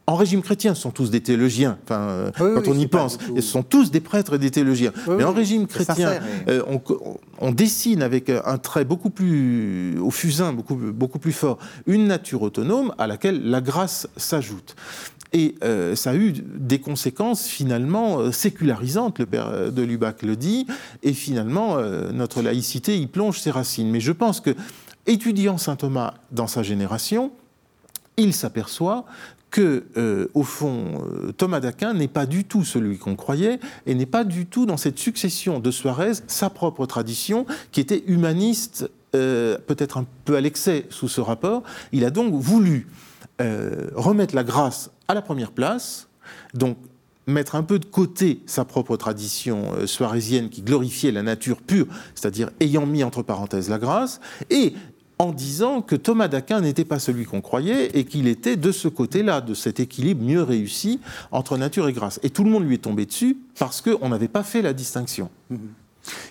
[0.05, 1.77] en régime chrétien, ce sont tous des théologiens.
[1.83, 4.91] Enfin, euh, quand on y pense, ce sont tous des prêtres et des théologiens.
[5.07, 6.61] mais en régime chrétien, euh,
[7.39, 12.41] on, dessine avec un trait beaucoup plus au fusain, beaucoup, beaucoup plus fort, une nature
[12.41, 14.75] autonome à laquelle la grâce s'ajoute.
[15.31, 20.67] Et euh, ça a eu des conséquences finalement sécularisantes, le père de Lubac le dit,
[21.01, 21.77] et finalement
[22.11, 23.89] notre laïcité y plonge ses racines.
[23.89, 24.51] Mais je pense que,
[25.07, 27.31] étudiant saint Thomas dans sa génération,
[28.17, 29.05] il s'aperçoit
[29.53, 33.93] que, euh, au fond, euh, Thomas d'Aquin n'est pas du tout celui qu'on croyait et
[33.93, 38.89] n'est pas du tout dans cette succession de Suarez, sa propre tradition, qui était humaniste,
[39.15, 41.61] euh, peut-être un peu à l'excès sous ce rapport.
[41.91, 42.87] Il a donc voulu
[43.95, 46.07] remettre la grâce à la première place,
[46.53, 46.77] donc
[47.27, 52.51] mettre un peu de côté sa propre tradition suarésienne qui glorifiait la nature pure, c'est-à-dire
[52.61, 54.75] ayant mis entre parenthèses la grâce, et
[55.23, 58.87] en disant que Thomas d'Aquin n'était pas celui qu'on croyait et qu'il était de ce
[58.87, 60.99] côté-là, de cet équilibre mieux réussi
[61.31, 62.19] entre nature et grâce.
[62.23, 65.29] Et tout le monde lui est tombé dessus parce qu'on n'avait pas fait la distinction.
[65.51, 65.57] Mm-hmm.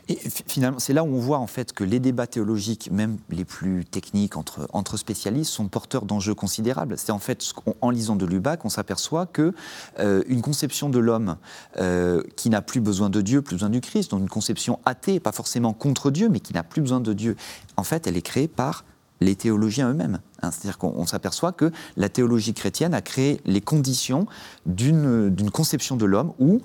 [0.09, 3.45] Et finalement, c'est là où on voit en fait que les débats théologiques, même les
[3.45, 6.97] plus techniques entre, spécialistes, sont porteurs d'enjeux considérables.
[6.99, 7.43] C'est en fait,
[7.81, 9.55] en lisant de Lubac, on s'aperçoit que
[9.99, 11.37] euh, une conception de l'homme
[11.79, 15.21] euh, qui n'a plus besoin de Dieu, plus besoin du Christ, donc une conception athée,
[15.21, 17.37] pas forcément contre Dieu, mais qui n'a plus besoin de Dieu,
[17.77, 18.85] en fait, elle est créée par
[19.23, 20.21] les théologiens eux-mêmes.
[20.43, 20.51] Hein.
[20.51, 24.27] C'est-à-dire qu'on s'aperçoit que la théologie chrétienne a créé les conditions
[24.67, 26.61] d'une conception de l'homme où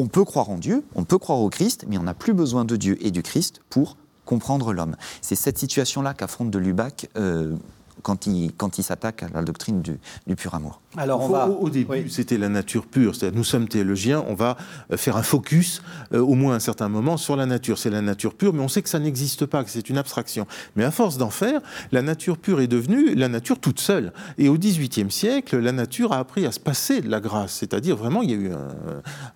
[0.00, 2.64] on peut croire en Dieu, on peut croire au Christ, mais on n'a plus besoin
[2.64, 4.96] de Dieu et du Christ pour comprendre l'homme.
[5.20, 7.54] C'est cette situation-là qu'affronte de Lubac euh,
[8.02, 9.98] quand il, quand il s'attaque à la doctrine du,
[10.36, 10.80] pur amour.
[10.96, 11.48] Alors on va...
[11.48, 13.14] au, début, c'était la nature pure.
[13.14, 14.56] C'est-à-dire, nous sommes théologiens, on va
[14.92, 15.82] euh, faire un focus,
[16.12, 17.78] euh, au moins à un certain moment, sur la nature.
[17.78, 20.46] C'est la nature pure, mais on sait que ça n'existe pas, que c'est une abstraction.
[20.76, 21.60] Mais à force d'en faire,
[21.92, 24.12] la nature pure est devenue la nature toute seule.
[24.38, 27.52] Et au XVIIIe siècle, la nature a appris à se passer de la grâce.
[27.52, 28.50] C'est-à-dire, vraiment, il y a eu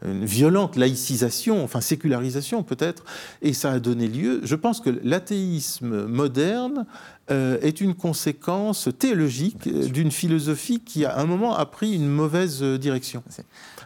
[0.05, 3.05] une violente laïcisation, enfin sécularisation peut-être,
[3.43, 4.41] et ça a donné lieu.
[4.43, 6.87] Je pense que l'athéisme moderne
[7.31, 12.63] euh, est une conséquence théologique d'une philosophie qui, à un moment, a pris une mauvaise
[12.63, 13.23] euh, direction.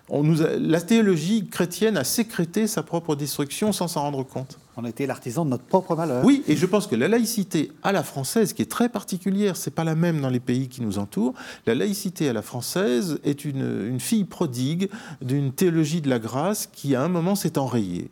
[0.09, 4.59] On nous la théologie chrétienne a sécrété sa propre destruction sans s'en rendre compte.
[4.77, 6.25] On a été l'artisan de notre propre malheur.
[6.25, 9.71] Oui, et je pense que la laïcité à la française, qui est très particulière, c'est
[9.71, 11.35] pas la même dans les pays qui nous entourent.
[11.67, 14.91] La laïcité à la française est une, une fille prodigue
[15.23, 18.11] d'une théologie de la grâce qui, à un moment, s'est enrayée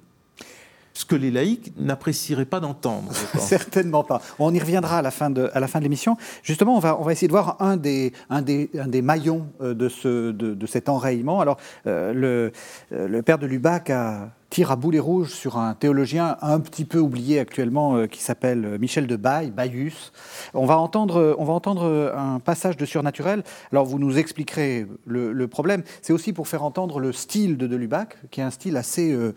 [0.96, 3.12] ce que les laïcs n'apprécieraient pas d'entendre.
[3.38, 4.22] Certainement pas.
[4.38, 6.16] On y reviendra à la fin de, de l'émission.
[6.42, 9.46] Justement, on va, on va essayer de voir un des, un des, un des maillons
[9.60, 11.42] euh, de, ce, de, cet enrayement.
[11.42, 12.52] Alors, euh, le,
[12.92, 14.30] euh, le père de Lubac a
[14.64, 18.78] à boulet rouge sur un théologien un petit peu oublié actuellement euh, qui s'appelle euh,
[18.78, 20.12] Michel de Baye, Bayus.
[20.54, 23.42] On va, entendre, on va entendre un passage de surnaturel.
[23.70, 25.82] Alors vous nous expliquerez le, problème.
[26.02, 29.34] C'est aussi pour faire entendre le style de Delubac, qui est un style assez, euh,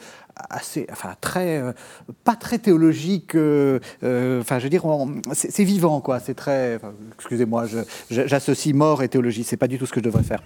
[0.50, 1.62] assez enfin très,
[2.24, 3.32] pas très théologique.
[3.36, 4.84] enfin, je veux dire,
[5.34, 6.20] c'est vivant, quoi.
[6.20, 6.80] C'est très.
[7.16, 7.66] Excusez-moi,
[8.10, 9.44] j'associe mort et théologie.
[9.44, 10.42] C'est pas du tout ce que je devrais faire.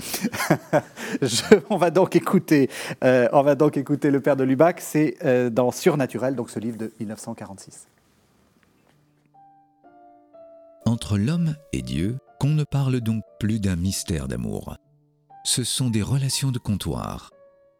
[1.69, 2.69] on va donc écouter,
[3.01, 6.77] on va donc écouter le père de Lubac, c'est euh, dans Surnaturel, donc ce livre
[6.77, 7.87] de 1946.
[10.85, 14.77] Entre l'homme et Dieu, qu'on ne parle donc plus d'un mystère d'amour.
[15.43, 17.31] Ce sont des relations de comptoir.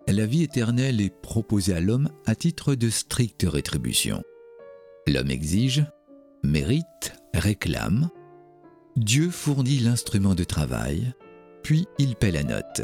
[0.08, 4.22] La vie éternelle est proposée à l'homme à titre de stricte rétribution.
[5.08, 5.86] L'homme exige,
[6.44, 8.10] mérite, réclame.
[8.96, 11.14] Dieu fournit l'instrument de travail,
[11.62, 12.82] puis il paie la note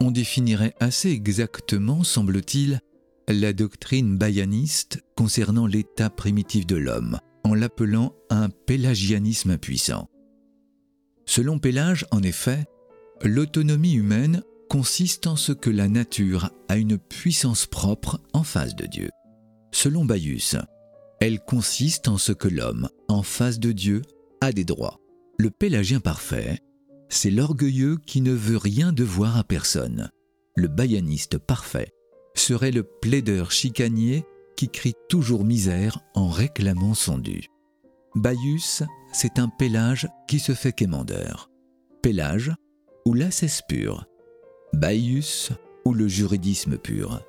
[0.00, 2.80] on définirait assez exactement, semble-t-il,
[3.28, 10.08] la doctrine bayaniste concernant l'état primitif de l'homme, en l'appelant un pélagianisme impuissant.
[11.26, 12.64] Selon Pélage, en effet,
[13.22, 18.86] l'autonomie humaine consiste en ce que la nature a une puissance propre en face de
[18.86, 19.10] Dieu.
[19.72, 20.56] Selon Bayus,
[21.20, 24.02] elle consiste en ce que l'homme, en face de Dieu,
[24.40, 24.98] a des droits.
[25.38, 26.60] Le pélagien parfait
[27.10, 30.08] c'est l'orgueilleux qui ne veut rien devoir à personne.
[30.56, 31.92] Le bayaniste parfait
[32.34, 34.24] serait le plaideur chicanier
[34.56, 37.48] qui crie toujours misère en réclamant son dû.
[38.14, 41.50] Baius, c'est un pélage qui se fait quémandeur.
[42.02, 42.52] Pélage
[43.04, 44.06] ou la cesse pure.
[44.72, 45.50] Baius
[45.84, 47.20] ou le juridisme pur.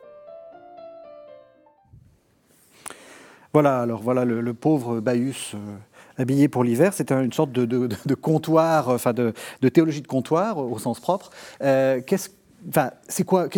[3.54, 5.56] Voilà, alors voilà le, pauvre Baius.
[5.56, 5.78] Euh,
[6.22, 6.94] habillé pour l'hiver.
[6.94, 9.34] C'est une sorte de, comptoir, enfin de,
[9.70, 11.30] théologie de comptoir au sens propre.
[11.60, 12.30] qu'est-ce,
[12.70, 13.50] enfin, c'est quoi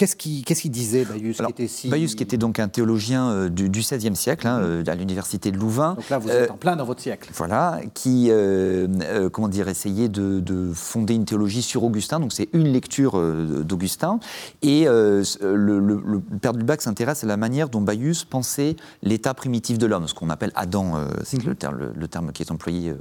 [0.00, 0.16] Qu'est-ce
[0.62, 1.88] qu'il disait, Bayus qui était si...
[1.88, 5.58] Bayus, qui était donc un théologien euh, du, XVIe siècle, hein, euh, à l'université de
[5.58, 5.92] Louvain.
[5.92, 7.30] Donc là, vous êtes en plein dans votre siècle.
[7.34, 12.18] Voilà, qui, euh, comment dire, essayait de, fonder une théologie sur Augustin.
[12.18, 13.20] Donc c'est une lecture
[13.62, 14.20] d'Augustin.
[14.62, 19.86] Et le, père de Lubac s'intéresse à la manière dont Bayus pensait l'état primitif de
[19.86, 22.94] l'homme, ce qu'on appelle Adam, c'est le, terme, le, terme qui est employé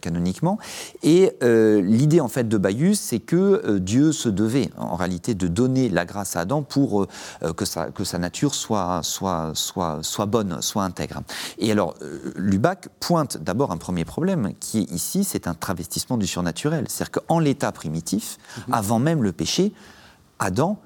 [0.00, 0.58] canoniquement.
[1.04, 5.88] Et l'idée, en fait, de Bayus, c'est que Dieu se devait, en réalité, de donner
[5.88, 10.26] la grâce à Adam pour euh, que, sa, que sa nature soit, soit, soit, soit
[10.26, 11.22] bonne, soit intègre.
[11.58, 16.16] Et alors, euh, Lubac pointe d'abord un premier problème, qui est ici, c'est un travestissement
[16.16, 16.86] du surnaturel.
[16.88, 18.74] C'est-à-dire qu'en l'état primitif, mhm.
[18.74, 19.72] avant même le péché,
[20.38, 20.78] Adam,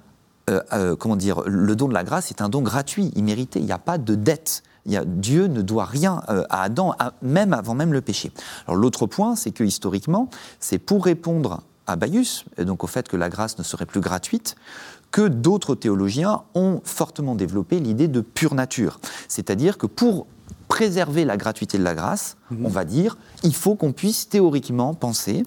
[0.49, 3.73] euh, comment dire, le don de la grâce est un don gratuit, immérité, il n'y
[3.73, 4.63] a pas de dette.
[4.85, 8.31] Il y a, Dieu ne doit rien à Adam, même avant même le péché.
[8.69, 10.31] Alors l'autre point, c'est que historiquement,
[10.61, 14.01] c'est pour répondre à Baius, et donc au fait que la grâce ne serait plus
[14.01, 14.57] gratuite,
[15.17, 19.01] que d'autres théologiens ont fortement développé l'idée de pure nature.
[19.29, 20.27] C'est-à-dire que pour
[20.69, 22.67] préserver la gratuité de la grâce, mhm.
[22.67, 25.45] on va dire, il faut qu'on puisse théoriquement penser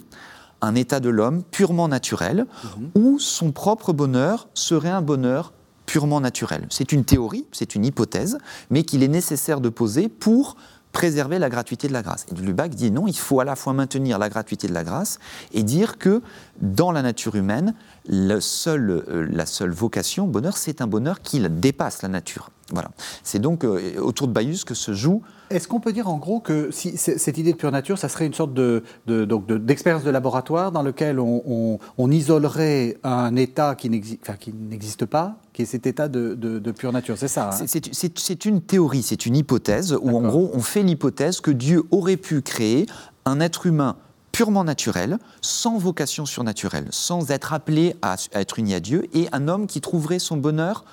[0.62, 2.90] un état de l'homme purement naturel, mhm.
[2.96, 5.54] où son propre bonheur serait un bonheur
[5.86, 6.66] purement naturel.
[6.72, 8.40] C'est une théorie, c'est une hypothèse,
[8.72, 10.56] mais qu'il est nécessaire de poser pour
[10.92, 12.26] préserver la gratuité de la grâce.
[12.32, 15.20] Et Lubac dit non, il faut à la fois maintenir la gratuité de la grâce
[15.54, 16.22] et dire que
[16.62, 17.74] dans la nature humaine,
[18.08, 22.50] le seul, euh, la seule vocation, bonheur, c'est un bonheur qui dépasse la nature.
[22.72, 22.92] Voilà.
[23.24, 25.22] C'est donc euh, autour de Bayus que se joue.
[25.50, 28.34] Est-ce qu'on peut dire en gros que cette idée de pure nature, ça serait une
[28.36, 31.80] sorte de, d'expérience de, laboratoire dans lequel on,
[32.12, 37.18] isolerait un état qui n'existe pas, qui est cet état de, pure nature.
[37.18, 37.66] C'est ça hein.
[37.68, 42.16] C'est, une théorie, c'est une hypothèse où en gros on fait l'hypothèse que Dieu aurait
[42.16, 42.86] pu créer
[43.26, 43.98] un être humain
[44.32, 49.50] purement naturel, sans vocation surnaturelle, sans être appelé à être uni à Dieu, et un
[49.50, 50.86] homme qui trouverait son bonheur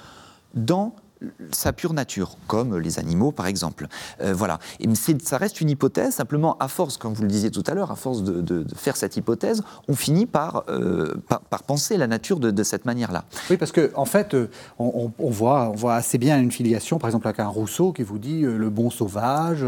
[0.55, 0.97] dans
[1.53, 3.87] sa pure nature, comme les animaux par exemple.
[4.21, 4.59] Euh, voilà.
[4.81, 4.89] Et
[5.23, 7.97] ça reste une hypothèse, simplement à force, comme vous le disiez tout à l'heure, à
[7.97, 12.85] force de, faire cette hypothèse, on finit par, euh, par, penser la nature de, cette
[12.85, 13.25] manière-là.
[13.51, 14.49] Oui, parce qu'en en fait, euh,
[14.79, 18.19] on, voit, on voit assez bien une filiation, par exemple avec un Rousseau qui vous
[18.19, 19.65] dit le bon sauvage,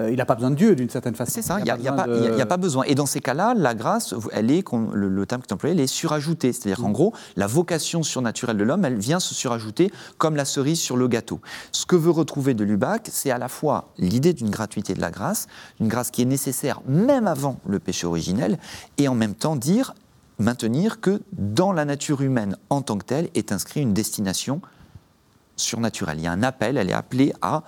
[0.00, 1.32] il n'a pas besoin de Dieu d'une certaine façon.
[1.34, 2.84] C'est ça, il n'y a, a, pas besoin.
[2.84, 5.86] Et dans ces cas-là, la grâce, elle est, le, terme qui est employé, elle est
[5.86, 6.52] surajoutée.
[6.52, 6.94] C'est-à-dire qu'en mm.
[6.94, 11.08] gros, la vocation surnaturelle de l'homme, elle vient se surajouter comme la cerise sur le
[11.08, 11.40] gâteau.
[11.72, 15.10] Ce que veut retrouver de Lubac, c'est à la fois l'idée d'une gratuité de la
[15.10, 15.46] grâce,
[15.80, 18.58] une grâce qui est nécessaire même avant le péché originel,
[18.98, 19.94] et en même temps dire,
[20.38, 24.60] maintenir que dans la nature humaine en tant que telle est inscrite une destination
[25.56, 26.18] surnaturelle.
[26.18, 27.62] Il y a un appel, elle est appelée à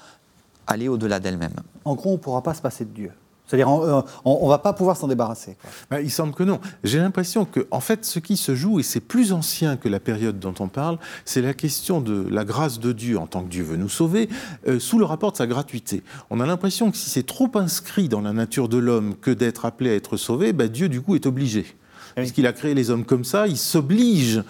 [0.66, 1.55] aller au-delà d'elle-même.
[1.85, 3.12] En gros, on ne pourra pas se passer de Dieu.
[3.47, 5.57] C'est-à-dire, on ne va pas pouvoir s'en débarrasser.
[5.91, 6.61] Ben, il semble que non.
[6.85, 10.01] J'ai l'impression que, en fait, ce qui se joue, et c'est plus ancien que la
[10.01, 13.49] période dont on parle, c'est la question de la grâce de Dieu en tant que
[13.49, 14.29] Dieu veut nous sauver,
[14.67, 16.03] euh, sous le rapport de sa gratuité.
[16.31, 19.65] On a l'impression que si c'est trop inscrit dans la nature de l'homme que d'être
[19.65, 21.77] appelé à être sauvé, ben, Dieu, du coup, est obligé
[22.17, 24.43] puisqu'il a créé les hommes comme ça, il s'oblige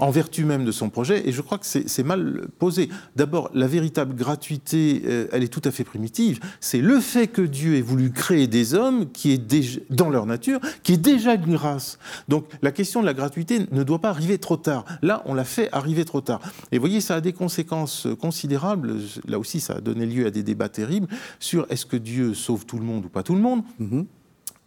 [0.00, 2.88] en vertu même de son projet, et je crois que c'est mal posé.
[3.16, 6.40] D'abord, la véritable gratuité, euh, elle est tout à fait primitive.
[6.60, 10.26] C'est le fait que Dieu ait voulu créer des hommes qui est déjà, dans leur
[10.26, 11.98] nature, qui est déjà une grâce.
[12.28, 14.84] Donc la question de la gratuité ne doit pas arriver trop tard.
[15.02, 16.40] Là, on l'a fait arriver trop tard.
[16.72, 18.96] Et vous voyez, ça a des conséquences considérables.
[19.26, 21.08] Là aussi, ça a donné lieu à des débats terribles
[21.38, 23.62] sur est-ce que Dieu sauve tout le monde ou pas tout le monde.
[23.80, 24.04] Mm-hmm.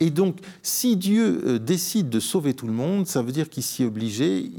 [0.01, 3.63] Et donc, si Dieu euh, décide de sauver tout le monde, ça veut dire qu'il
[3.63, 4.51] s'y est obligé,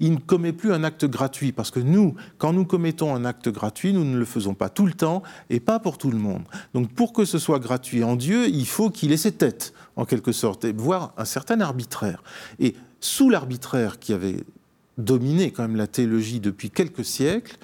[0.00, 1.52] il, ne commet plus un acte gratuit.
[1.52, 4.84] Parce que nous, quand nous commettons un acte gratuit, nous ne le faisons pas tout
[4.84, 6.42] le temps et pas pour tout le monde.
[6.74, 10.04] Donc, pour que ce soit gratuit en Dieu, il faut qu'il ait ses têtes, en
[10.04, 12.22] quelque sorte, et voire un certain arbitraire.
[12.58, 14.36] Et sous l'arbitraire qui avait
[14.98, 17.56] dominé quand même la théologie depuis quelques siècles,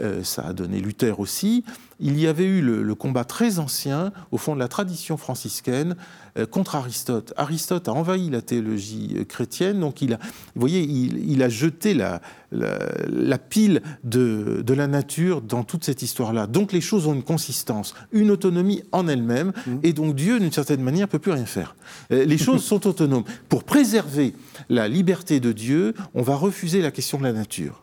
[0.00, 1.64] euh, ça a donné Luther aussi,
[2.00, 5.94] il y avait eu le, combat très ancien, au fond de la tradition franciscaine,
[6.36, 7.32] euh, contre Aristote.
[7.36, 10.18] Aristote a envahi la théologie euh, chrétienne, donc il a,
[10.54, 16.02] vous voyez, il, a jeté la, la, pile de, de, la nature dans toute cette
[16.02, 16.46] histoire-là.
[16.46, 19.76] Donc les choses ont une consistance, une autonomie en elles-mêmes, mmh.
[19.84, 21.76] et donc Dieu, d'une certaine manière, peut plus rien faire.
[22.10, 23.24] Les choses sont autonomes.
[23.48, 24.34] Pour préserver
[24.68, 27.82] la liberté de Dieu, on va refuser la question de la nature.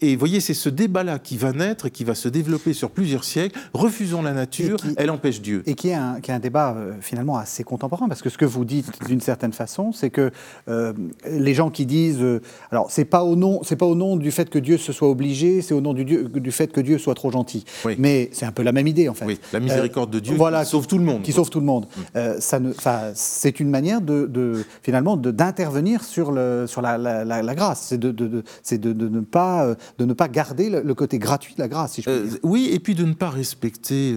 [0.00, 2.90] Et vous voyez, c'est ce débat-là qui va naître et qui va se développer sur
[2.90, 3.58] plusieurs siècles.
[3.74, 5.62] Refusons la nature, elle empêche Dieu.
[5.66, 8.38] Et qui est un, qui est un débat euh, finalement assez contemporain, parce que ce
[8.38, 10.30] que vous dites d'une certaine façon, c'est que
[10.68, 10.94] euh,
[11.30, 14.30] les gens qui disent, euh, alors c'est pas au nom, c'est pas au nom du
[14.30, 16.96] fait que Dieu se soit obligé, c'est au nom du, Dieu, du fait que Dieu
[16.96, 17.64] soit trop gentil.
[17.98, 19.26] Mais c'est un peu la même idée en fait.
[19.26, 21.22] Oui, la miséricorde de Dieu voilà, qui sauve tout le monde.
[21.22, 21.86] Qui sauve tout le monde.
[22.14, 22.18] Mm.
[22.38, 22.72] ça ne,
[23.14, 27.98] c'est une manière de, de finalement d'intervenir sur, le, sur la, la, la, grâce, c'est
[27.98, 31.68] de, de, de, de, ne pas, de ne pas garder le, côté gratuit de la
[31.68, 32.38] grâce, si je puis dire.
[32.42, 34.14] oui, et puis de ne pas respecter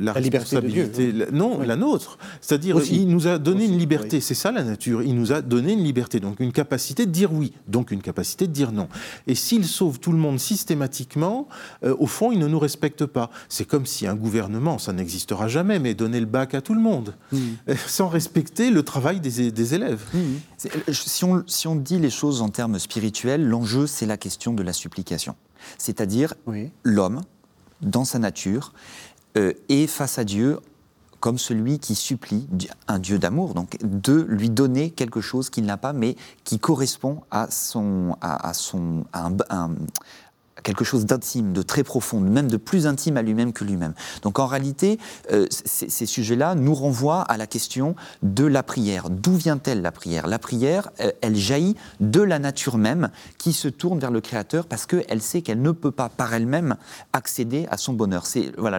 [0.00, 2.18] la, responsabilité, non, la nôtre.
[2.40, 5.72] C'est-à-dire, il nous a donné une liberté, c'est ça la nature, il nous a donné
[5.72, 8.88] une liberté, donc une capacité de dire oui, donc une capacité de dire non.
[9.26, 11.48] Et s'il sauve tout le monde systématiquement,
[11.84, 13.30] euh, au fond, il ne nous respecte pas.
[13.48, 16.80] C'est comme si un gouvernement, ça n'existera jamais, mais donner le bac à tout le
[16.80, 17.38] monde, mmh.
[17.68, 20.02] euh, sans respecter le travail des, élèves.
[20.12, 20.18] Mmh.
[20.66, 24.52] Euh, si, on, si on dit les choses en termes spirituels, l'enjeu, c'est la question
[24.52, 24.99] de la supplication.
[25.78, 26.34] C'est-à-dire
[26.84, 27.22] l'homme,
[27.80, 28.72] dans sa nature,
[29.34, 30.58] est face à Dieu
[31.20, 32.48] comme celui qui supplie
[32.88, 37.20] un Dieu d'amour, donc de lui donner quelque chose qu'il n'a pas, mais qui correspond
[37.30, 39.70] à son, à, son, un,
[40.62, 43.94] quelque chose d'intime, de très profond, même de plus intime à lui-même que lui-même.
[44.22, 44.98] Donc en réalité,
[45.32, 49.10] euh, ces sujets-là nous renvoient à la question de la prière.
[49.10, 50.26] D'où vient-elle la prière?
[50.26, 54.66] La prière, euh, elle jaillit de la nature même qui se tourne vers le Créateur
[54.66, 56.76] parce qu'elle sait qu'elle ne peut pas par elle-même
[57.12, 58.26] accéder à son bonheur.
[58.26, 58.78] C'est voilà,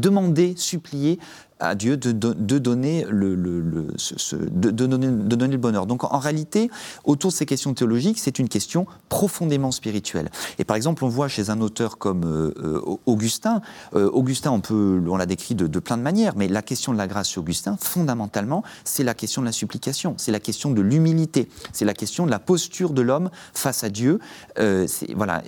[0.00, 1.18] demander, supplier
[1.60, 5.86] à Dieu de, donner le, de, donner, le bonheur.
[5.86, 6.70] Donc en réalité,
[7.04, 10.30] autour de ces questions théologiques, c'est une question profondément spirituelle.
[10.58, 13.60] Et par exemple, on voit chez un auteur comme euh, euh, Augustin,
[13.94, 16.98] euh, Augustin, on, peut, on l'a décrit de, plein de manières, mais la question de
[16.98, 20.80] la grâce chez Augustin, fondamentalement, c'est la question de la supplication, c'est la question de
[20.80, 24.18] l'humilité, c'est la question de la posture de l'homme face à Dieu.
[25.14, 25.42] voilà,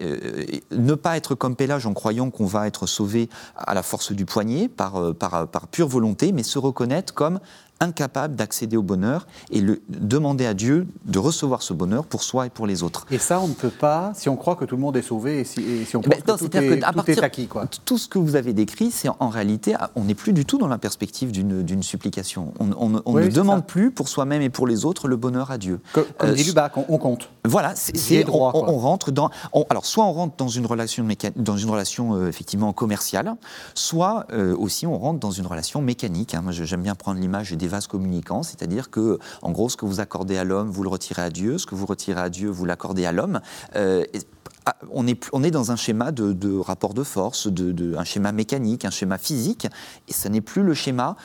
[0.71, 4.27] ne pas être comme Pélage en croyant qu'on va être sauvé à la force du
[4.27, 6.02] poignet par, par, par pure volonté
[6.33, 7.41] mais se reconnaître comme
[7.83, 12.47] incapable d'accéder au bonheur et le, demander à Dieu de recevoir ce bonheur pour soi
[12.47, 13.07] et pour les autres.
[13.11, 15.41] Et ça, on ne peut pas si on croit que tout le monde est sauvé
[15.41, 15.61] et si,
[15.95, 17.47] on croit ben, que, tout, est, tout est, acquis.
[17.47, 17.67] Quoi.
[17.85, 20.69] Tout ce que vous avez décrit, c'est en réalité, on n'est plus du tout dans
[20.69, 22.55] la perspective d'une supplication.
[22.59, 25.81] On, ne demande plus pour soi-même et pour les autres le bonheur à Dieu.
[25.93, 27.31] Comme, euh, dit Lubac, on, compte.
[27.45, 29.31] Voilà, c'est on, on, rentre dans.
[29.71, 33.35] alors, soit on rentre dans une relation, dans une relation euh, effectivement commerciale,
[33.75, 36.35] soit euh, aussi on rentre dans une relation mécanique.
[36.35, 36.43] Hein.
[36.43, 40.01] Moi, j'aime bien prendre l'image des vases communicants, c'est-à-dire que, en gros, ce que vous
[40.01, 42.65] accordez à l'homme, vous le retirez à Dieu, ce que vous retirez à Dieu, vous
[42.65, 43.41] l'accordez à l'homme.
[43.75, 44.05] Euh,
[44.65, 48.31] ah, on est, on est dans un schéma de, rapport de force, de, un schéma
[48.31, 49.67] mécanique, un schéma physique,
[50.09, 51.17] et ce n'est plus le schéma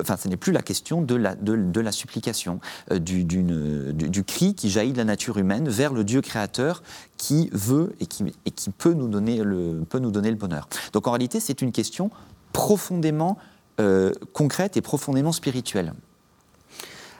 [0.00, 4.54] enfin, ce n'est plus la question de la, de, la supplication, euh, du, du, cri
[4.54, 6.82] qui jaillit de la nature humaine vers le Dieu créateur
[7.18, 10.68] qui veut et qui, et qui peut, nous donner le, peut nous donner le bonheur.
[10.92, 12.10] Donc en réalité, c'est une question
[12.52, 13.36] profondément
[13.80, 15.92] euh, concrète et profondément spirituelle.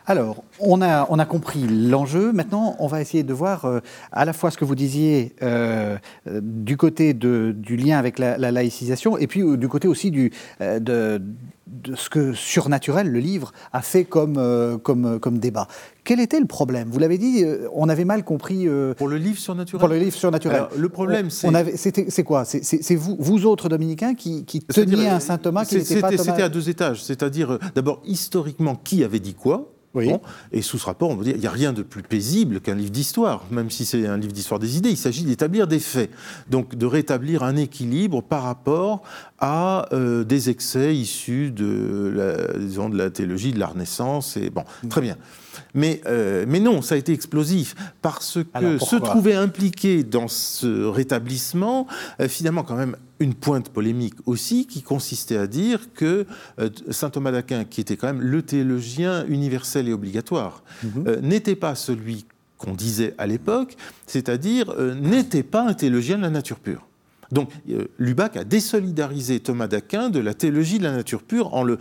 [0.06, 2.32] Alors, on a, on a compris l'enjeu.
[2.32, 3.80] Maintenant, on va essayer de voir euh,
[4.12, 8.36] à la fois ce que vous disiez euh, du côté de, du lien avec la,
[8.36, 11.22] laïcisation et puis du côté aussi du, de,
[11.66, 15.68] de, ce que Surnaturel, le livre, a fait comme, comme, comme débat.
[16.04, 16.88] Quel était le problème?
[16.90, 18.68] Vous l'avez dit, on avait mal compris.
[18.98, 19.80] pour le livre surnaturel?
[19.80, 20.64] Pour le livre surnaturel.
[20.76, 22.10] le problème, c'est.
[22.10, 22.44] C'est quoi?
[22.44, 26.22] C'est vous, vous autres dominicains qui, qui teniez un saint Thomas qui n'était pas Thomas
[26.24, 27.02] C'était à deux étages.
[27.02, 29.73] C'est-à-dire, d'abord, historiquement, qui avait dit quoi?
[30.52, 32.74] Et sous ce rapport, on veut dire, il n'y a rien de plus paisible qu'un
[32.74, 34.90] livre d'histoire, même si c'est un livre d'histoire des idées.
[34.90, 36.10] Il s'agit d'établir des faits,
[36.50, 39.02] donc de rétablir un équilibre par rapport
[39.38, 44.36] à euh, des excès issus de la, disons, de la théologie de la Renaissance.
[44.36, 45.16] Et bon, très bien.
[45.74, 50.84] Mais, euh, mais non, ça a été explosif, parce que se trouver impliqué dans ce
[50.84, 51.86] rétablissement,
[52.20, 56.26] euh, finalement quand même une pointe polémique aussi, qui consistait à dire que
[56.60, 61.20] euh, saint Thomas d'Aquin, qui était quand même le théologien universel et obligatoire, mhm.
[61.22, 62.24] n'était pas celui
[62.56, 66.86] qu'on disait à l'époque, c'est-à-dire n'était pas un théologien de la nature pure.
[67.32, 67.50] Donc
[67.98, 71.78] Lubac a désolidarisé Thomas d'Aquin de la théologie de la nature pure en le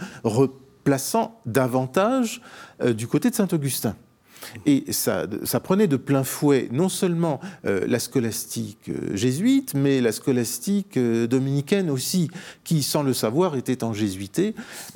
[0.83, 2.41] plaçant davantage
[2.81, 3.95] euh, du côté de Saint-Augustin.
[4.65, 10.01] Et ça, ça, prenait de plein fouet non seulement euh, la scolastique euh, jésuite, mais
[10.01, 12.29] la scolastique dominicaine aussi,
[12.65, 14.53] qui, sans le savoir, était en jésuité,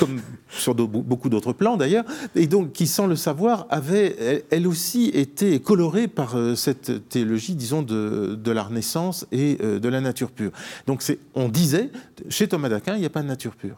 [0.00, 5.10] comme sur beaucoup d'autres plans d'ailleurs, et donc qui, sans le savoir, avait elle, aussi
[5.10, 10.50] été colorée par cette théologie, disons, de, de, la Renaissance et de la nature pure.
[10.88, 11.90] Donc on disait,
[12.28, 13.76] chez Thomas d'Aquin, il n'y a pas de nature pure.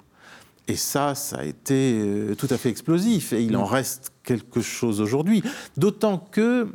[0.68, 3.32] Et ça, ça a été euh, tout à fait explosif.
[3.32, 5.42] Et il en reste quelque chose aujourd'hui.
[5.76, 6.68] D'autant que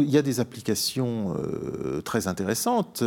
[0.00, 3.02] il y a des applications euh, très intéressantes.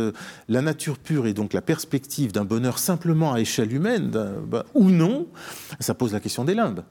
[0.48, 4.10] La nature pure et donc la perspective d'un bonheur simplement à échelle humaine,
[4.44, 5.28] bah, ou non,
[5.78, 6.82] ça pose la question des limbes.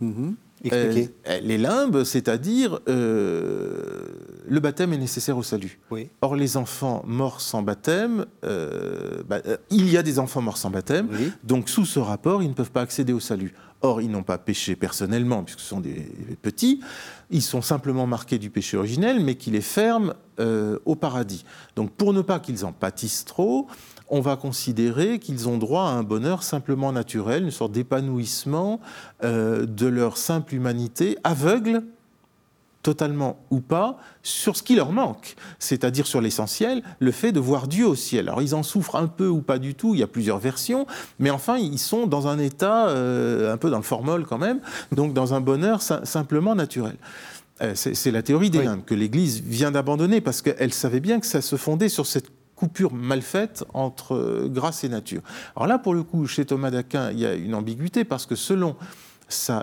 [0.00, 0.34] Mm-hmm.
[0.64, 1.10] Expliquez.
[1.28, 4.04] Euh, les limbes, c'est-à-dire euh,
[4.46, 5.80] le baptême est nécessaire au salut.
[5.90, 6.08] Oui.
[6.20, 9.40] Or, les enfants morts sans baptême, bah,
[9.70, 11.08] il y a des enfants morts sans baptême,
[11.44, 13.54] donc sous ce rapport, ils ne peuvent pas accéder au salut.
[13.84, 16.06] Or, ils n'ont pas péché personnellement, puisque ce sont des
[16.40, 16.80] petits.
[17.30, 21.44] Ils sont simplement marqués du péché originel, mais qui les ferment euh, au paradis.
[21.74, 23.66] Donc, pour ne pas qu'ils en pâtissent trop,
[24.12, 28.78] on va considérer qu'ils ont droit à un bonheur simplement naturel, une sorte d'épanouissement
[29.24, 31.82] euh, de leur simple humanité aveugle
[32.82, 37.68] totalement ou pas, sur ce qui leur manque, c'est-à-dire sur l'essentiel, le fait de voir
[37.68, 38.28] Dieu au ciel.
[38.28, 40.86] Alors ils en souffrent un peu ou pas du tout, il y a plusieurs versions,
[41.18, 44.60] mais enfin ils sont dans un état euh, un peu dans le formol quand même,
[44.90, 46.96] donc dans un bonheur simplement naturel.
[47.62, 48.66] Euh, c'est la théorie des oui.
[48.84, 52.30] que l'Église vient d'abandonner parce qu'elle savait bien que ça se fondait sur cette
[52.62, 55.20] coupure mal faite entre euh, grâce et nature.
[55.56, 58.36] Alors là, pour le coup, chez Thomas d'Aquin, il y a une ambiguïté parce que
[58.36, 58.76] selon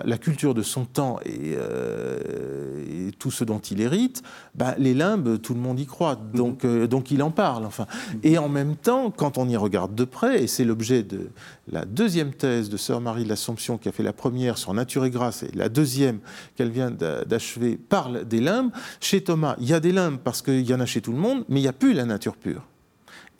[0.04, 4.22] la culture de son temps euh, et, tout ce dont il hérite,
[4.54, 6.32] bah, les limbes, tout le monde y croit, mhm.
[6.32, 7.64] donc, euh, donc il en parle.
[7.66, 7.86] Enfin.
[8.12, 8.20] Mhm.
[8.22, 11.30] Et en même temps, quand on y regarde de près, et c'est l'objet de
[11.70, 15.04] la deuxième thèse de Sœur Marie de l'Assomption, qui a fait la première sur Nature
[15.04, 16.20] et Grâce, et la deuxième
[16.56, 18.70] qu'elle vient d'achever, parle des limbes.
[19.00, 21.18] Chez Thomas, il y a des limbes parce qu'il y en a chez tout le
[21.18, 22.62] monde, mais il n'y a plus la nature pure.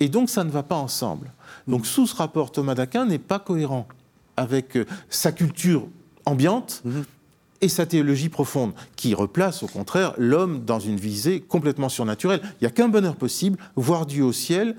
[0.00, 1.32] Et donc ça ne va pas ensemble.
[1.68, 3.86] Donc sous ce rapport, Thomas d'Aquin n'est pas cohérent
[4.36, 5.86] avec euh, sa culture
[6.24, 7.04] ambiante mhm.
[7.60, 12.40] et sa théologie profonde, qui replace au contraire l'homme dans une visée complètement surnaturelle.
[12.42, 14.76] Il n'y a qu'un bonheur possible, voir Dieu au ciel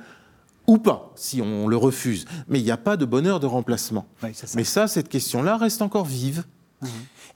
[0.68, 2.26] ou pas, si on le refuse.
[2.48, 4.08] Mais il n'y a pas de bonheur de remplacement.
[4.56, 6.44] Mais ça, cette question-là reste encore vive.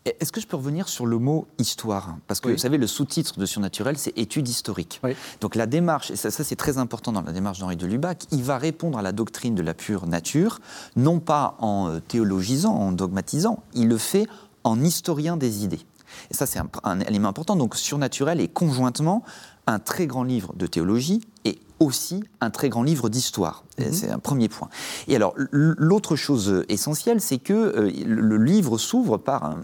[0.05, 3.39] Est-ce que je peux revenir sur le mot histoire Parce que vous savez, le sous-titre
[3.39, 5.01] de Surnaturel, c'est étude historique.
[5.41, 8.43] Donc la démarche, et ça, c'est très important dans la démarche d'Henri de Lubac, il
[8.43, 10.59] va répondre à la doctrine de la pure nature,
[10.95, 14.27] non pas en euh, théologisant, en dogmatisant, il le fait
[14.63, 15.81] en historien des idées.
[16.29, 17.55] Et ça, c'est un, un, élément important.
[17.55, 19.23] Donc surnaturel est conjointement
[19.67, 23.63] un très grand livre de théologie et aussi un très grand livre d'histoire.
[23.79, 23.91] Mhm.
[23.91, 24.69] C'est un premier point.
[25.07, 29.57] Et alors, l'autre chose essentielle, c'est que euh, le livre s'ouvre par un,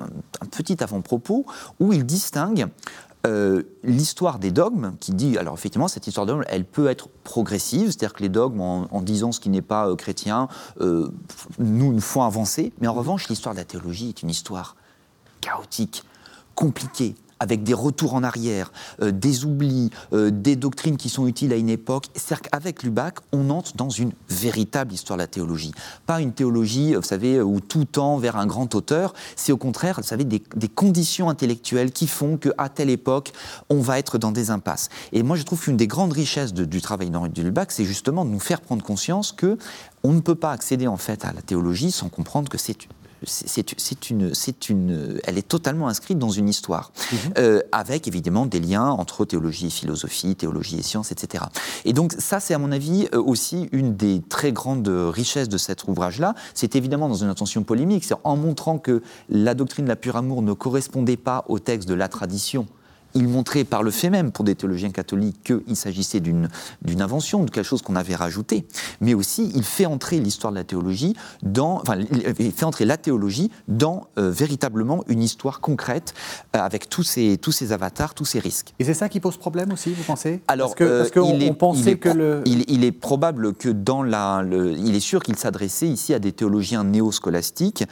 [0.51, 1.45] petit avant-propos
[1.79, 2.67] où il distingue
[3.25, 7.07] euh, l'histoire des dogmes, qui dit, alors effectivement, cette histoire de dogmes, elle peut être
[7.23, 10.47] progressive, c'est-à-dire que les dogmes, en, disant ce qui n'est pas euh, chrétien,
[10.79, 11.13] nous
[11.93, 14.75] nous font avancer, mais en revanche, l'histoire de la théologie est une histoire
[15.39, 16.03] chaotique,
[16.55, 18.71] compliquée, avec des retours en arrière,
[19.01, 22.05] euh, des oublis, euh, des doctrines qui sont utiles à une époque.
[22.13, 25.71] C'est-à-dire qu'avec Lubac, on entre dans une véritable histoire de la théologie.
[26.05, 29.15] Pas une théologie, vous savez, où tout tend vers un grand auteur.
[29.35, 30.39] C'est au contraire, vous savez, des,
[30.73, 33.33] conditions intellectuelles qui font qu'à telle époque,
[33.69, 34.89] on va être dans des impasses.
[35.11, 38.23] Et moi, je trouve qu'une des grandes richesses du travail d'Henri de Lubac, c'est justement
[38.23, 39.57] de nous faire prendre conscience que
[40.03, 42.87] on ne peut pas accéder en fait à la théologie sans comprendre que c'est
[43.23, 44.31] c'est une,
[44.69, 47.17] une, elle est totalement inscrite dans une histoire, mhm.
[47.37, 51.45] euh, avec évidemment des liens entre théologie et philosophie, théologie et science, etc.
[51.85, 55.57] Et donc ça, c'est à mon avis euh, aussi une des très grandes richesses de
[55.57, 56.33] cet ouvrage-là.
[56.53, 60.15] C'est évidemment dans une intention polémique, c'est en montrant que la doctrine de la pure
[60.15, 62.67] amour ne correspondait pas au texte de la tradition
[63.13, 66.49] il montrait par le fait même, pour des théologiens catholiques, qu'il s'agissait d'une
[66.99, 68.65] invention, de quelque chose qu'on avait rajouté.
[68.99, 71.97] Mais aussi, il fait entrer l'histoire de la théologie dans, enfin,
[72.39, 76.13] il fait entrer la théologie dans euh, véritablement une histoire concrète,
[76.55, 78.73] euh, avec tous ces, tous ces avatars, tous ces risques.
[78.79, 80.41] Et c'est ça qui pose problème aussi, vous pensez?
[80.47, 82.41] Alors, parce qu'on euh, pensait que le...
[82.45, 86.83] Il, est probable que dans la, il est sûr qu'il s'adressait ici à des théologiens
[86.83, 87.85] néo-scolastiques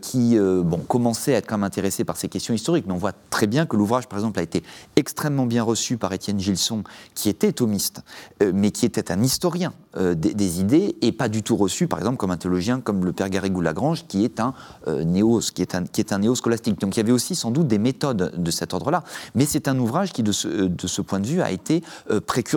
[0.00, 2.84] qui, bon, commençaient à être quand même intéressés par ces questions historiques.
[2.86, 4.62] Mais on voit très bien que l'ouvrage, par exemple, a été
[4.96, 8.02] extrêmement bien reçu par Étienne Gilson, qui était thomiste,
[8.42, 11.98] euh, mais qui était un historien euh, des, idées, et pas du tout reçu, par
[11.98, 14.54] exemple, comme un théologien comme le père Garrigou-Lagrange, qui est un
[14.88, 16.80] euh, néo, qui est un, néo-scolastique.
[16.80, 19.02] Donc il y avait aussi sans doute des méthodes de cet ordre-là,
[19.34, 21.82] mais c'est un ouvrage qui, de ce, point de vue, a été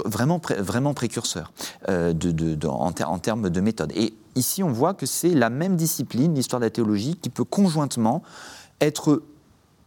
[0.05, 0.39] vraiment,
[0.93, 1.51] précurseur
[1.87, 3.91] en, en termes de méthode.
[3.95, 7.43] Et ici, on voit que c'est la même discipline, l'histoire de la théologie, qui peut
[7.43, 8.23] conjointement
[8.81, 9.21] être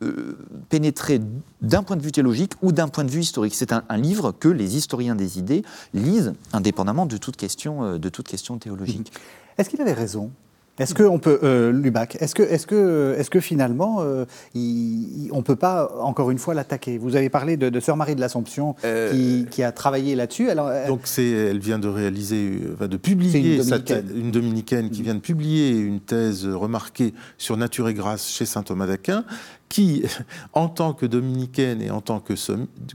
[0.03, 0.37] euh,
[0.69, 1.21] pénétrer
[1.61, 3.55] d'un point de vue théologique ou d'un point de vue historique.
[3.55, 5.63] C'est un, livre que les historiens des idées
[5.95, 9.13] lisent indépendamment de toute question, euh, de toute question théologique.
[9.59, 10.31] Est-ce qu'il avait raison?
[10.79, 14.25] Est-ce qu'on peut, euh, Lubac, est-ce que, est que, est que finalement, euh,
[14.55, 16.97] on ne peut pas, encore une fois, l'attaquer?
[16.97, 18.75] Vous avez parlé de, Sœur Marie de l'Assomption
[19.11, 20.49] qui, qui, a travaillé là-dessus.
[20.49, 24.07] Alors, Donc, c'est, elle vient de réaliser, de publier, une dominicaine.
[24.17, 28.63] une dominicaine qui vient de publier une thèse remarquée sur Nature et Grâce chez saint
[28.63, 29.25] Thomas d'Aquin,
[29.73, 30.05] qui,
[30.53, 32.35] en tant que dominicaine et en tant que,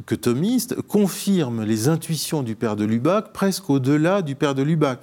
[0.05, 4.99] que thomiste, confirme les intuitions du père de Lubac presque au-delà du père de Lubac,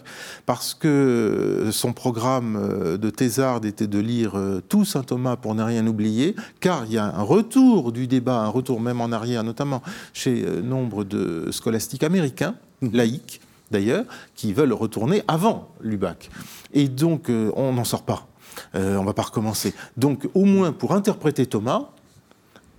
[0.46, 5.56] parce que son programme euh, de thésarde était de lire euh, tout saint Thomas pour
[5.56, 9.10] ne rien oublier, car il y a un retour du débat, un retour même en
[9.10, 12.92] arrière, notamment chez euh, nombre de scolastiques américains, mhm.
[12.92, 13.40] laïcs
[13.72, 14.04] d'ailleurs,
[14.36, 16.30] qui veulent retourner avant Lubac.
[16.72, 18.28] Et donc, on n'en sort pas.
[18.74, 19.74] Euh, on ne va pas recommencer.
[19.96, 21.90] Donc, au moins, pour interpréter Thomas,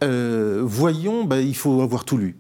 [0.04, 2.36] euh, voyons, bah, il faut avoir tout lu.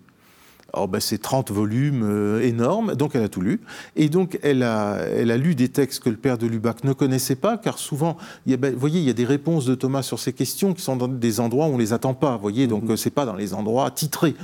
[0.73, 3.61] Alors, bah, c'est 30 volumes euh, énormes, donc elle a tout lu.
[3.95, 6.91] Et donc, elle a, elle a lu des textes que le père de Lubac ne
[6.91, 10.19] connaissait pas, car souvent, bah, vous voyez, il y a des réponses de Thomas sur
[10.19, 12.67] ces questions qui sont dans des endroits où on ne les attend pas, vous voyez,
[12.67, 12.97] donc mm-hmm.
[12.97, 14.35] ce n'est pas dans les endroits titrés.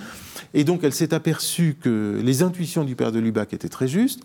[0.54, 4.22] Et donc, elle s'est aperçue que les intuitions du père de Lubac étaient très justes,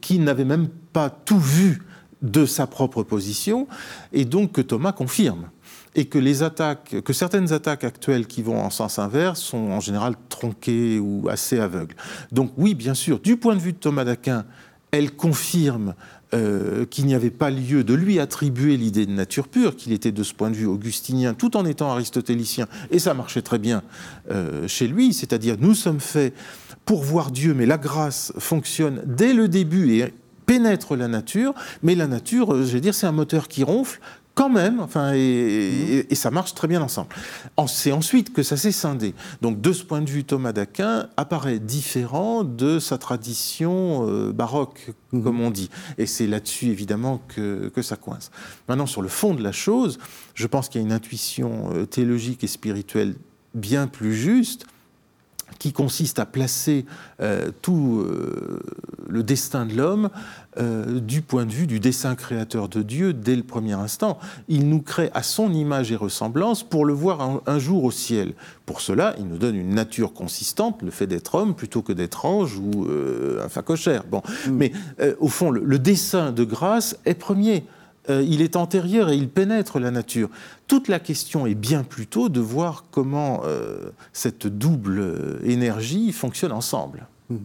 [0.00, 1.82] qu'il n'avait même pas tout vu
[2.22, 3.66] de sa propre position,
[4.12, 5.50] et donc que Thomas confirme.
[5.94, 9.80] Et que les attaques, que certaines attaques actuelles qui vont en sens inverse sont en
[9.80, 11.96] général tronquées ou assez aveugles.
[12.32, 14.44] Donc oui, bien sûr, du point de vue de Thomas d'Aquin,
[14.90, 15.94] elle confirme
[16.34, 20.12] euh, qu'il n'y avait pas lieu de lui attribuer l'idée de nature pure, qu'il était
[20.12, 23.82] de ce point de vue augustinien tout en étant aristotélicien, et ça marchait très bien
[24.30, 26.34] euh, chez lui, c'est-à-dire nous sommes faits
[26.84, 30.12] pour voir Dieu, mais la grâce fonctionne dès le début et
[30.46, 34.00] pénètre la nature, mais la nature, euh, je vais dire, c'est un moteur qui ronfle
[34.36, 37.08] quand même, enfin, et, ça marche très bien ensemble.
[37.68, 39.14] C'est ensuite que ça s'est scindé.
[39.40, 44.92] Donc, de ce point de vue, Thomas d'Aquin apparaît différent de sa tradition euh, baroque,
[45.12, 45.24] mhm.
[45.24, 45.70] comme on dit.
[45.96, 48.30] Et c'est là-dessus, évidemment, que, que, ça coince.
[48.68, 49.98] Maintenant, sur le fond de la chose,
[50.34, 53.14] je pense qu'il y a une intuition euh, théologique et spirituelle
[53.54, 54.66] bien plus juste
[55.58, 56.86] qui consiste à placer
[57.20, 58.60] euh, tout euh,
[59.08, 60.10] le destin de l'homme
[60.58, 64.18] euh, du point de vue du dessin créateur de Dieu dès le premier instant.
[64.48, 68.34] Il nous crée à son image et ressemblance pour le voir un, jour au ciel.
[68.64, 72.24] Pour cela, il nous donne une nature consistante, le fait d'être homme plutôt que d'être
[72.24, 72.86] ange ou
[73.42, 74.04] un facochère.
[74.10, 74.22] Bon.
[74.46, 74.50] Mm.
[74.50, 74.72] Mais
[75.20, 77.64] au fond, le dessin de grâce est premier.
[78.08, 80.30] Euh, il est antérieur et il pénètre la nature.
[80.66, 86.52] Toute la question est bien plutôt de voir comment euh, cette double euh, énergie fonctionne
[86.52, 87.06] ensemble.
[87.30, 87.38] Hmm.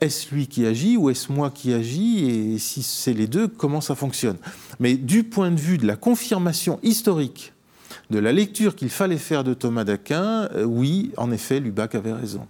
[0.00, 3.80] Est-ce lui qui agit ou est-ce moi qui agis Et si c'est les deux, comment
[3.80, 4.36] ça fonctionne?
[4.78, 7.52] Mais du point de vue de la confirmation historique
[8.10, 12.46] de la lecture qu'il fallait faire de Thomas d'Aquin, oui, en effet, Lubac avait raison.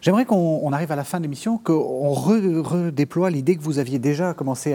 [0.00, 4.32] J'aimerais qu'on arrive à la fin de l'émission, qu'on redéploie l'idée que vous aviez déjà
[4.32, 4.72] commencé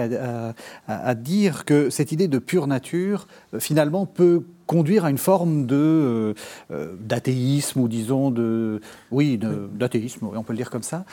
[0.87, 5.65] à, dire que cette idée de pure nature, euh, finalement, peut conduire à une forme
[5.65, 6.33] de euh,
[6.71, 11.05] euh, d'athéisme ou disons de oui d'athéisme, on peut le dire comme ça.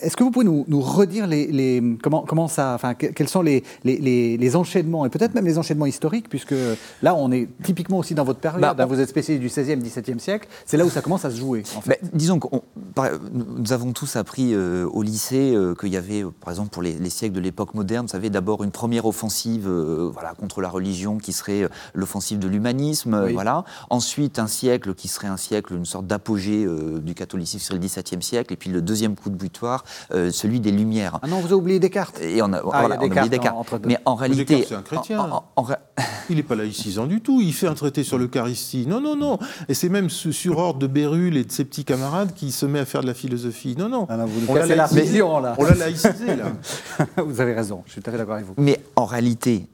[0.00, 4.56] Est-ce que vous pouvez nous, redire les, comment, comment ça, enfin, quels sont les, les,
[4.56, 6.54] enchaînements, et peut-être même les enchaînements historiques, puisque
[7.02, 9.80] là, on est typiquement aussi dans votre période, bah, hein, vous êtes spécialiste du 16e,
[9.80, 11.62] 17e siècle, c'est là où ça commence à se jouer.
[11.76, 12.00] En fait.
[12.12, 12.48] disons que
[13.32, 17.10] nous avons tous appris euh, au lycée euh, qu'il y avait, par exemple, pour les,
[17.10, 21.18] siècles de l'époque moderne, vous savez, d'abord une première offensive euh, voilà, contre la religion
[21.18, 23.64] qui serait l'offensive de l'humanisme, voilà.
[23.90, 26.66] ensuite un siècle qui serait un siècle, une sorte d'apogée
[27.02, 30.60] du catholicisme sur le 17e siècle, et puis le deuxième coup de butoir, euh, celui
[30.60, 31.18] des Lumières.
[31.22, 32.20] Ah non, vous avez oublié Descartes.
[32.20, 33.74] Et on a, ah, oublié Descartes.
[33.84, 35.28] Mais en réalité, c'est un chrétien.
[36.30, 37.40] il n'est pas laïcisant du tout.
[37.40, 38.86] Il fait un traité sur l'Eucharistie.
[38.86, 39.38] Non, non, non.
[39.68, 42.80] Et c'est même sur ordre de Bérulle et de ses petits camarades qui se met
[42.80, 43.76] à faire de la philosophie.
[43.78, 44.06] Non, non.
[44.08, 44.88] Ah vous on l'a la là.
[45.58, 46.52] On l'a laïcisé là.
[47.24, 47.82] vous avez raison.
[47.86, 48.54] Je suis tout à fait d'accord avec vous.
[48.56, 49.68] Mais en réalité,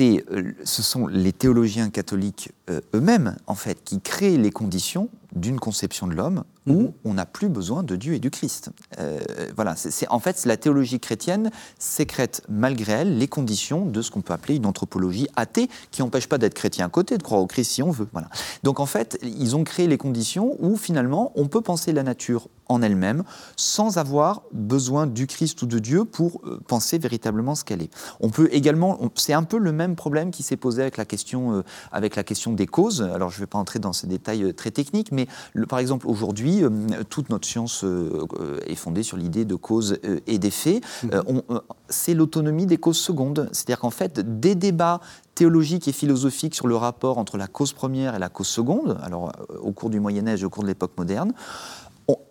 [0.00, 5.60] euh, ce sont les théologiens catholiques euh, eux-mêmes, en fait, qui créent les conditions d'une
[5.60, 6.92] conception de l'homme où mhm.
[7.04, 8.70] on n'a plus besoin de Dieu et du Christ.
[8.98, 9.20] Euh,
[9.54, 14.22] voilà, c'est en fait la théologie chrétienne sécrète malgré elle les conditions de ce qu'on
[14.22, 17.46] peut appeler une anthropologie athée qui n'empêche pas d'être chrétien à côté, de croire au
[17.46, 18.08] Christ si on veut.
[18.12, 18.28] Voilà.
[18.62, 22.48] Donc en fait, ils ont créé les conditions où finalement on peut penser la nature
[22.68, 23.22] en elle-même
[23.56, 27.92] sans avoir besoin du Christ ou de Dieu pour euh, penser véritablement ce qu'elle est.
[28.20, 31.58] On peut également, c'est un peu le même problème qui s'est posé avec la question,
[31.58, 31.62] euh,
[31.92, 33.02] avec la question des causes.
[33.02, 35.25] Alors je ne vais pas entrer dans ces détails très techniques, mais
[35.68, 36.70] par exemple aujourd'hui euh,
[37.08, 40.80] toute notre science euh, euh, est fondée sur l'idée de cause et d'effet.
[41.02, 41.32] Mhm.
[41.88, 43.48] c'est l'autonomie des causes secondes.
[43.52, 45.00] C'est-à-dire qu'en fait, des débats
[45.34, 49.32] théologiques et philosophiques sur le rapport entre la cause première et la cause seconde, alors
[49.60, 51.32] au cours du Moyen Âge et au cours de l'époque moderne,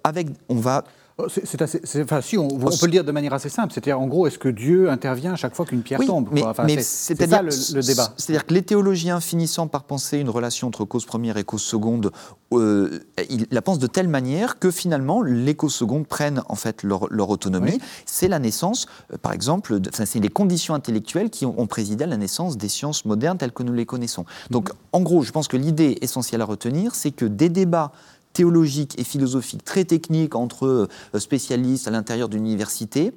[0.04, 0.84] avec, on va
[1.30, 3.72] c'est assez, enfin, si, on, peut le dire de manière assez simple.
[3.72, 7.16] C'est-à-dire, en gros, est-ce que Dieu intervient à chaque fois qu'une pierre tombe Mais, c'est
[7.16, 8.14] ça le, débat.
[8.18, 12.12] C'est-à-dire que les théologiens finissant par penser une relation entre cause première et cause seconde,
[12.52, 13.00] euh,
[13.30, 17.30] ils la pensent de telle manière que finalement, les causes secondes prennent en fait leur,
[17.30, 17.80] autonomie.
[18.06, 22.18] C'est la naissance, euh, par exemple, c'est les conditions intellectuelles qui ont, présidé à la
[22.18, 24.26] naissance des sciences modernes telles que nous les connaissons.
[24.52, 27.92] Donc, en gros, je pense que l'idée essentielle à retenir, c'est que des débats
[28.36, 33.14] théologiques et philosophiques très techniques entre euh, spécialistes à l'intérieur d'une université,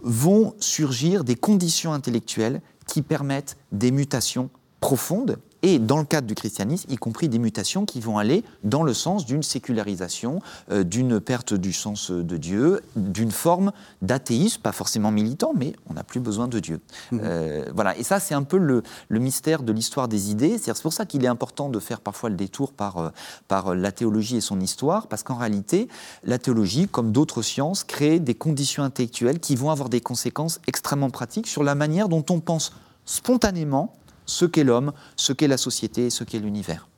[0.00, 6.34] vont surgir des conditions intellectuelles qui permettent des mutations profondes et dans le cadre du
[6.34, 10.40] christianisme, y compris des mutations qui vont aller dans le sens d'une sécularisation,
[10.70, 15.94] euh, d'une perte du sens de Dieu, d'une forme d'athéisme, pas forcément militant, mais on
[15.94, 16.80] n'a plus besoin de Dieu.
[17.10, 17.20] Mmh.
[17.22, 20.58] Euh, voilà, et ça c'est un peu le, mystère de l'histoire des idées.
[20.58, 23.08] C'est pour ça qu'il est important de faire parfois le détour par, euh,
[23.48, 25.88] par la théologie et son histoire, parce qu'en réalité,
[26.22, 31.10] la théologie, comme d'autres sciences, crée des conditions intellectuelles qui vont avoir des conséquences extrêmement
[31.10, 32.72] pratiques sur la manière dont on pense
[33.04, 33.94] spontanément
[34.28, 36.88] ce qu'est l'homme, ce qu'est la société, ce qu'est l'univers.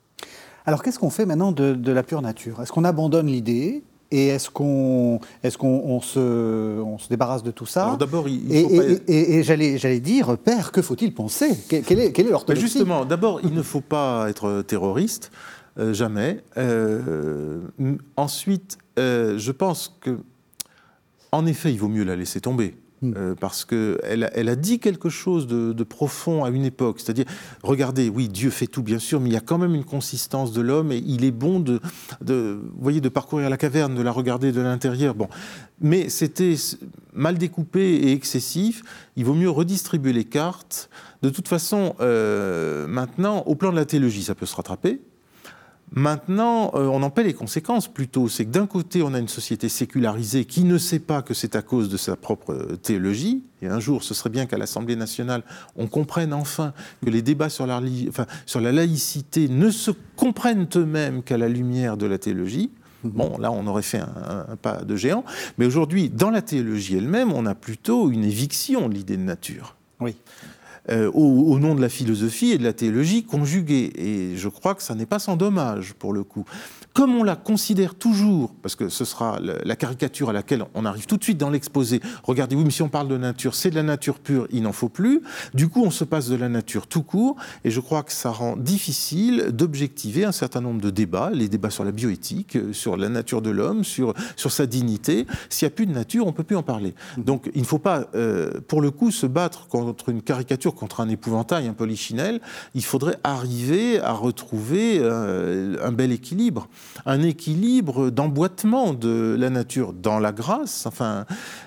[0.65, 2.61] Alors qu'est-ce qu'on fait maintenant de, la pure nature?
[2.61, 6.19] Est-ce qu'on abandonne l'idée et est-ce qu'on est qu'on se,
[6.81, 7.85] on se débarrasse de tout ça?
[7.85, 11.57] Alors d'abord, il, et, faut et, j'allais, j'allais dire, Père, que faut-il penser?
[11.67, 12.67] Quelle est, quelle est l'orthodoxie?
[12.67, 15.31] Justement, d'abord, il ne faut pas être terroriste,
[15.79, 16.43] euh, jamais.
[16.57, 17.61] Euh,
[18.17, 20.19] ensuite, euh, je pense que,
[21.31, 22.75] en effet, il vaut mieux la laisser tomber.
[23.03, 23.13] Hmm.
[23.17, 26.99] Euh, parce qu'elle elle a dit quelque chose de, profond à une époque.
[26.99, 27.25] C'est-à-dire,
[27.63, 30.51] regardez, oui, Dieu fait tout, bien sûr, mais il y a quand même une consistance
[30.51, 31.81] de l'homme et il est bon de,
[32.77, 35.15] voyez, de parcourir la caverne, de la regarder de l'intérieur.
[35.15, 35.27] Bon.
[35.79, 36.53] Mais c'était
[37.13, 38.83] mal découpé et excessif.
[39.15, 40.89] Il vaut mieux redistribuer les cartes.
[41.23, 45.01] De toute façon, euh, maintenant, au plan de la théologie, ça peut se rattraper.
[45.93, 48.29] Maintenant, euh, on en paie les conséquences plutôt.
[48.29, 51.55] C'est que d'un côté, on a une société sécularisée qui ne sait pas que c'est
[51.57, 53.43] à cause de sa propre euh, théologie.
[53.61, 55.43] Et un jour, ce serait bien qu'à l'Assemblée nationale,
[55.75, 56.73] on comprenne enfin
[57.03, 57.81] que les débats sur la,
[58.45, 62.71] sur la laïcité ne se comprennent eux-mêmes qu'à la lumière de la théologie.
[63.03, 65.25] Bon, là, on aurait fait un, un pas de géant.
[65.57, 69.75] Mais aujourd'hui, dans la théologie elle-même, on a plutôt une éviction de l'idée de nature.
[69.99, 70.15] Oui.
[70.89, 73.91] Euh, au, nom de la philosophie et de la théologie conjuguée.
[73.95, 76.43] Et je crois que ça n'est pas sans dommage, pour le coup.
[76.93, 81.05] Comme on la considère toujours, parce que ce sera la caricature à laquelle on arrive
[81.05, 83.75] tout de suite dans l'exposé, regardez, oui, mais si on parle de nature, c'est de
[83.75, 85.21] la nature pure, il n'en faut plus.
[85.53, 88.29] Du coup, on se passe de la nature tout court, et je crois que ça
[88.29, 93.07] rend difficile d'objectiver un certain nombre de débats, les débats sur la bioéthique, sur la
[93.07, 95.25] nature de l'homme, sur, sur sa dignité.
[95.49, 96.93] S'il n'y a plus de nature, on ne peut plus en parler.
[97.17, 100.99] Donc, il ne faut pas, euh, pour le coup, se battre contre une caricature, contre
[100.99, 102.41] un épouvantail, un polichinelle.
[102.75, 106.67] Il faudrait arriver à retrouver euh, un bel équilibre
[107.05, 111.25] un équilibre d'emboîtement de la nature dans la grâce, enfin,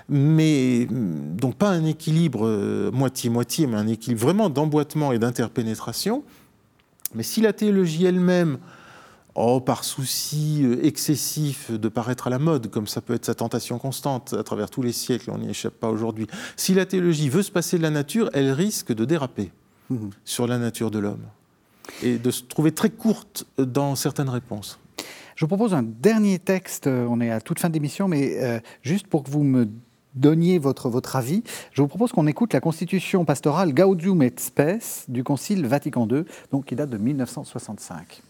[0.09, 6.23] mais donc pas un équilibre euh, moitié-moitié, mais un équilibre vraiment d'emboîtement et d'interpénétration.
[7.13, 8.57] Mais si la théologie elle-même,
[9.35, 13.35] oh, par souci euh, excessif de paraître à la mode, comme ça peut être sa
[13.35, 17.29] tentation constante à travers tous les siècles, on n'y échappe pas aujourd'hui, si la théologie
[17.29, 19.51] veut se passer de la nature, elle risque de déraper
[19.89, 19.97] mmh.
[20.23, 21.25] sur la nature de l'homme
[22.01, 24.79] et de se trouver très courte dans certaines réponses.
[25.35, 28.59] Je vous propose un dernier texte, euh, on est à toute fin d'émission, mais euh,
[28.83, 29.67] juste pour que vous me
[30.15, 35.25] donniez votre, avis, je vous propose qu'on écoute la constitution pastorale Gaudium et Spes du
[35.25, 36.23] Concile Vatican II,
[36.53, 38.23] donc qui date de 1965.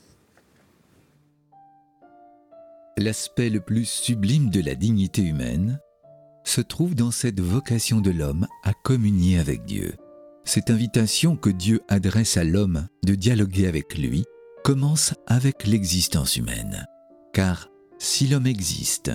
[2.97, 5.79] L'aspect le plus sublime de la dignité humaine
[6.43, 9.93] se trouve dans cette vocation de l'homme à communier avec Dieu.
[10.43, 14.25] Cette invitation que Dieu adresse à l'homme de dialoguer avec lui
[14.63, 16.87] commence avec l'existence humaine.
[17.35, 17.67] Car
[17.99, 19.11] si l'homme existe,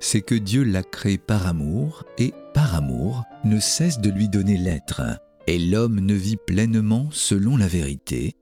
[0.00, 4.58] c'est que Dieu l'a créé par amour et par amour ne cesse de lui donner
[4.58, 5.00] l'être.
[5.46, 8.36] Et l'homme ne vit pleinement selon la vérité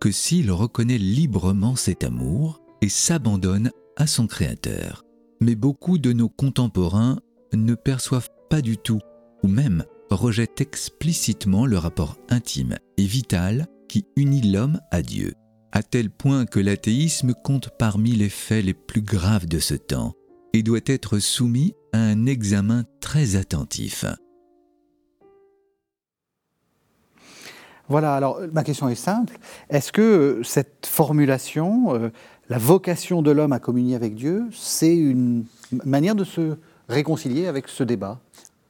[0.00, 5.04] que s'il reconnaît librement cet amour et s'abandonne à son Créateur.
[5.42, 7.18] Mais beaucoup de nos contemporains
[7.52, 9.00] ne perçoivent pas du tout,
[9.42, 15.34] ou même rejettent explicitement le rapport intime et vital qui unit l'homme à Dieu
[15.76, 20.14] à tel point que l'athéisme compte parmi les faits les plus graves de ce temps
[20.54, 24.06] et doit être soumis à un examen très attentif.
[27.90, 29.36] Voilà, alors ma question est simple.
[29.68, 32.08] Est-ce que euh, cette formulation, euh,
[32.48, 35.44] la vocation de l'homme à communier avec Dieu, c'est une
[35.84, 36.56] manière de se
[36.88, 38.18] réconcilier avec ce débat?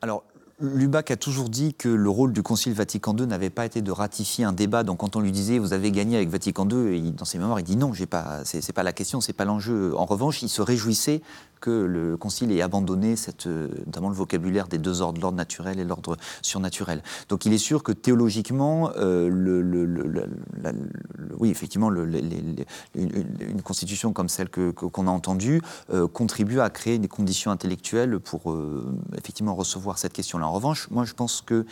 [0.02, 0.24] Alors,
[0.58, 3.90] Lubac a toujours dit que le rôle du Concile Vatican II n'avait pas été de
[3.90, 4.84] ratifier un débat.
[4.84, 7.64] Donc, quand on lui disait vous avez gagné avec Vatican II, dans ses mémoires, il
[7.64, 9.94] dit non, ce n'est pas la question, c'est pas l'enjeu.
[9.98, 11.20] En revanche, il se réjouissait
[11.60, 15.78] que le Concile ait abandonné cette, euh, notamment le vocabulaire des deux ordres, l'ordre naturel
[15.78, 17.02] et l'ordre surnaturel.
[17.28, 19.30] Donc il est sûr que théologiquement, euh,
[21.38, 25.60] oui, effectivement, une constitution comme celle qu'on a entendue
[25.92, 28.56] euh, contribue à créer des conditions intellectuelles pour
[29.16, 30.46] effectivement recevoir cette question-là.
[30.46, 31.66] En revanche, moi je pense que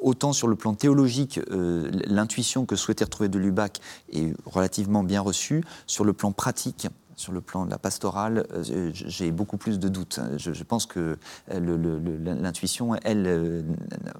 [0.00, 3.80] autant sur le plan théologique, l'intuition que souhaitait retrouver de Lubac
[4.12, 5.64] est relativement bien reçue.
[5.86, 9.88] Sur le plan pratique, sur le plan de la pastorale, euh, j'ai beaucoup plus de
[9.88, 10.20] doutes.
[10.36, 11.16] Je, pense que
[11.52, 13.62] euh, l'intuition, elle, euh,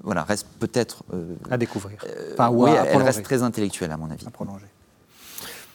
[0.03, 1.03] voilà, reste peut-être
[1.49, 1.97] à découvrir.
[2.33, 4.25] Enfin, oui, elle reste très intellectuelle à mon avis.
[4.27, 4.65] À prolonger.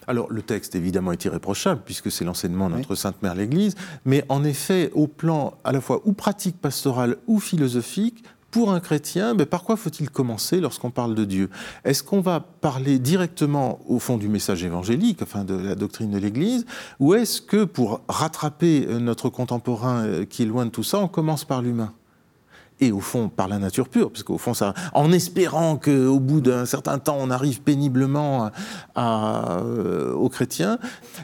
[0.07, 4.25] Alors le texte évidemment est irréprochable puisque c'est l'enseignement de notre Sainte Mère l'Église, mais
[4.29, 9.35] en effet au plan à la fois ou pratique pastorale ou philosophique, pour un chrétien,
[9.35, 11.51] mais par quoi faut-il commencer lorsqu'on parle de Dieu?
[11.85, 16.19] Est-ce qu'on va parler directement au fond du message évangélique, enfin de la doctrine de
[16.19, 16.67] l'Église,
[16.99, 21.09] ou est-ce que pour rattraper notre contemporain euh, qui est loin de tout ça, on
[21.09, 21.93] commence par l'humain?
[22.81, 26.41] Et au fond par la nature pure, parce qu'au fond, ça, en espérant qu'au bout
[26.41, 28.51] d'un certain temps, on arrive péniblement
[28.95, 30.79] à, euh, aux chrétiens.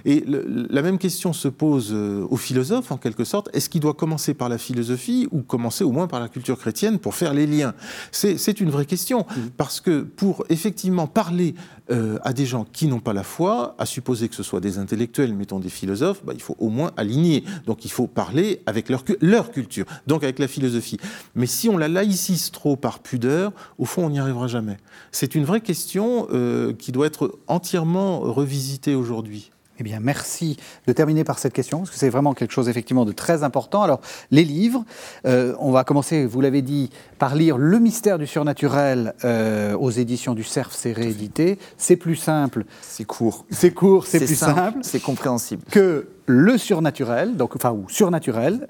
[0.05, 3.49] Et la même question se pose euh, aux philosophes, en quelque sorte.
[3.53, 6.99] Est-ce qu'il doit commencer par la philosophie ou commencer au moins par la culture chrétienne
[6.99, 7.75] pour faire les liens?
[8.13, 9.41] C'est une vraie question, mmh.
[9.57, 11.55] parce que pour effectivement parler
[11.91, 14.79] euh, à des gens qui n'ont pas la foi, à supposer que ce soit des
[14.79, 17.45] intellectuels, mettons des philosophes, bah, il faut au moins aligner.
[17.67, 20.99] Donc il faut parler avec leur, leur culture, donc avec la philosophie.
[21.37, 24.79] Mais mais si on la laïcise trop par pudeur, au fond, on n'y arrivera jamais.
[25.13, 29.53] C'est une vraie question euh, qui doit être entièrement revisitée aujourd'hui.
[29.79, 30.57] Eh bien, merci
[30.89, 33.85] de terminer par cette question, parce que c'est vraiment quelque chose effectivement de très important.
[33.85, 34.01] Alors,
[34.33, 34.85] les livres,
[35.25, 36.91] euh, on va commencer, vous l'avez dit,
[37.21, 41.61] par lire Le mystère du surnaturel euh, aux éditions du Cerf, c'est réédité.
[41.77, 42.65] C'est plus simple.
[42.83, 43.47] C'est court.
[43.51, 44.79] C'est court, c'est plus simple.
[44.83, 45.63] C'est compréhensible.
[45.71, 48.67] Que le surnaturel, donc, enfin, ou surnaturel,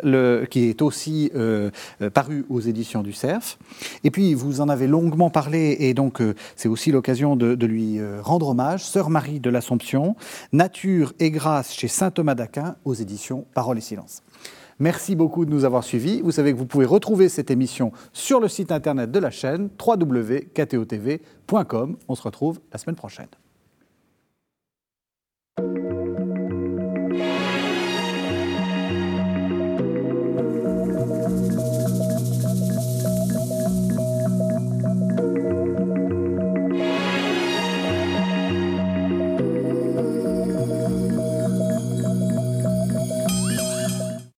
[0.51, 1.71] qui est aussi euh,
[2.13, 3.59] paru aux éditions du Cerf.
[4.05, 6.23] Et puis, vous en avez longuement parlé, et donc,
[6.55, 8.85] c'est aussi l'occasion de, de, lui rendre hommage.
[8.85, 10.17] Sœur Marie de l'Assomption,
[10.53, 14.23] Nature et grâce chez saint Thomas d'Aquin aux éditions Parole et Silence.
[14.79, 16.21] Merci beaucoup de nous avoir suivis.
[16.21, 19.71] Vous savez que vous pouvez retrouver cette émission sur le site internet de la chaîne
[19.85, 21.97] www.ktotv.com.
[22.09, 23.29] On se retrouve la semaine prochaine.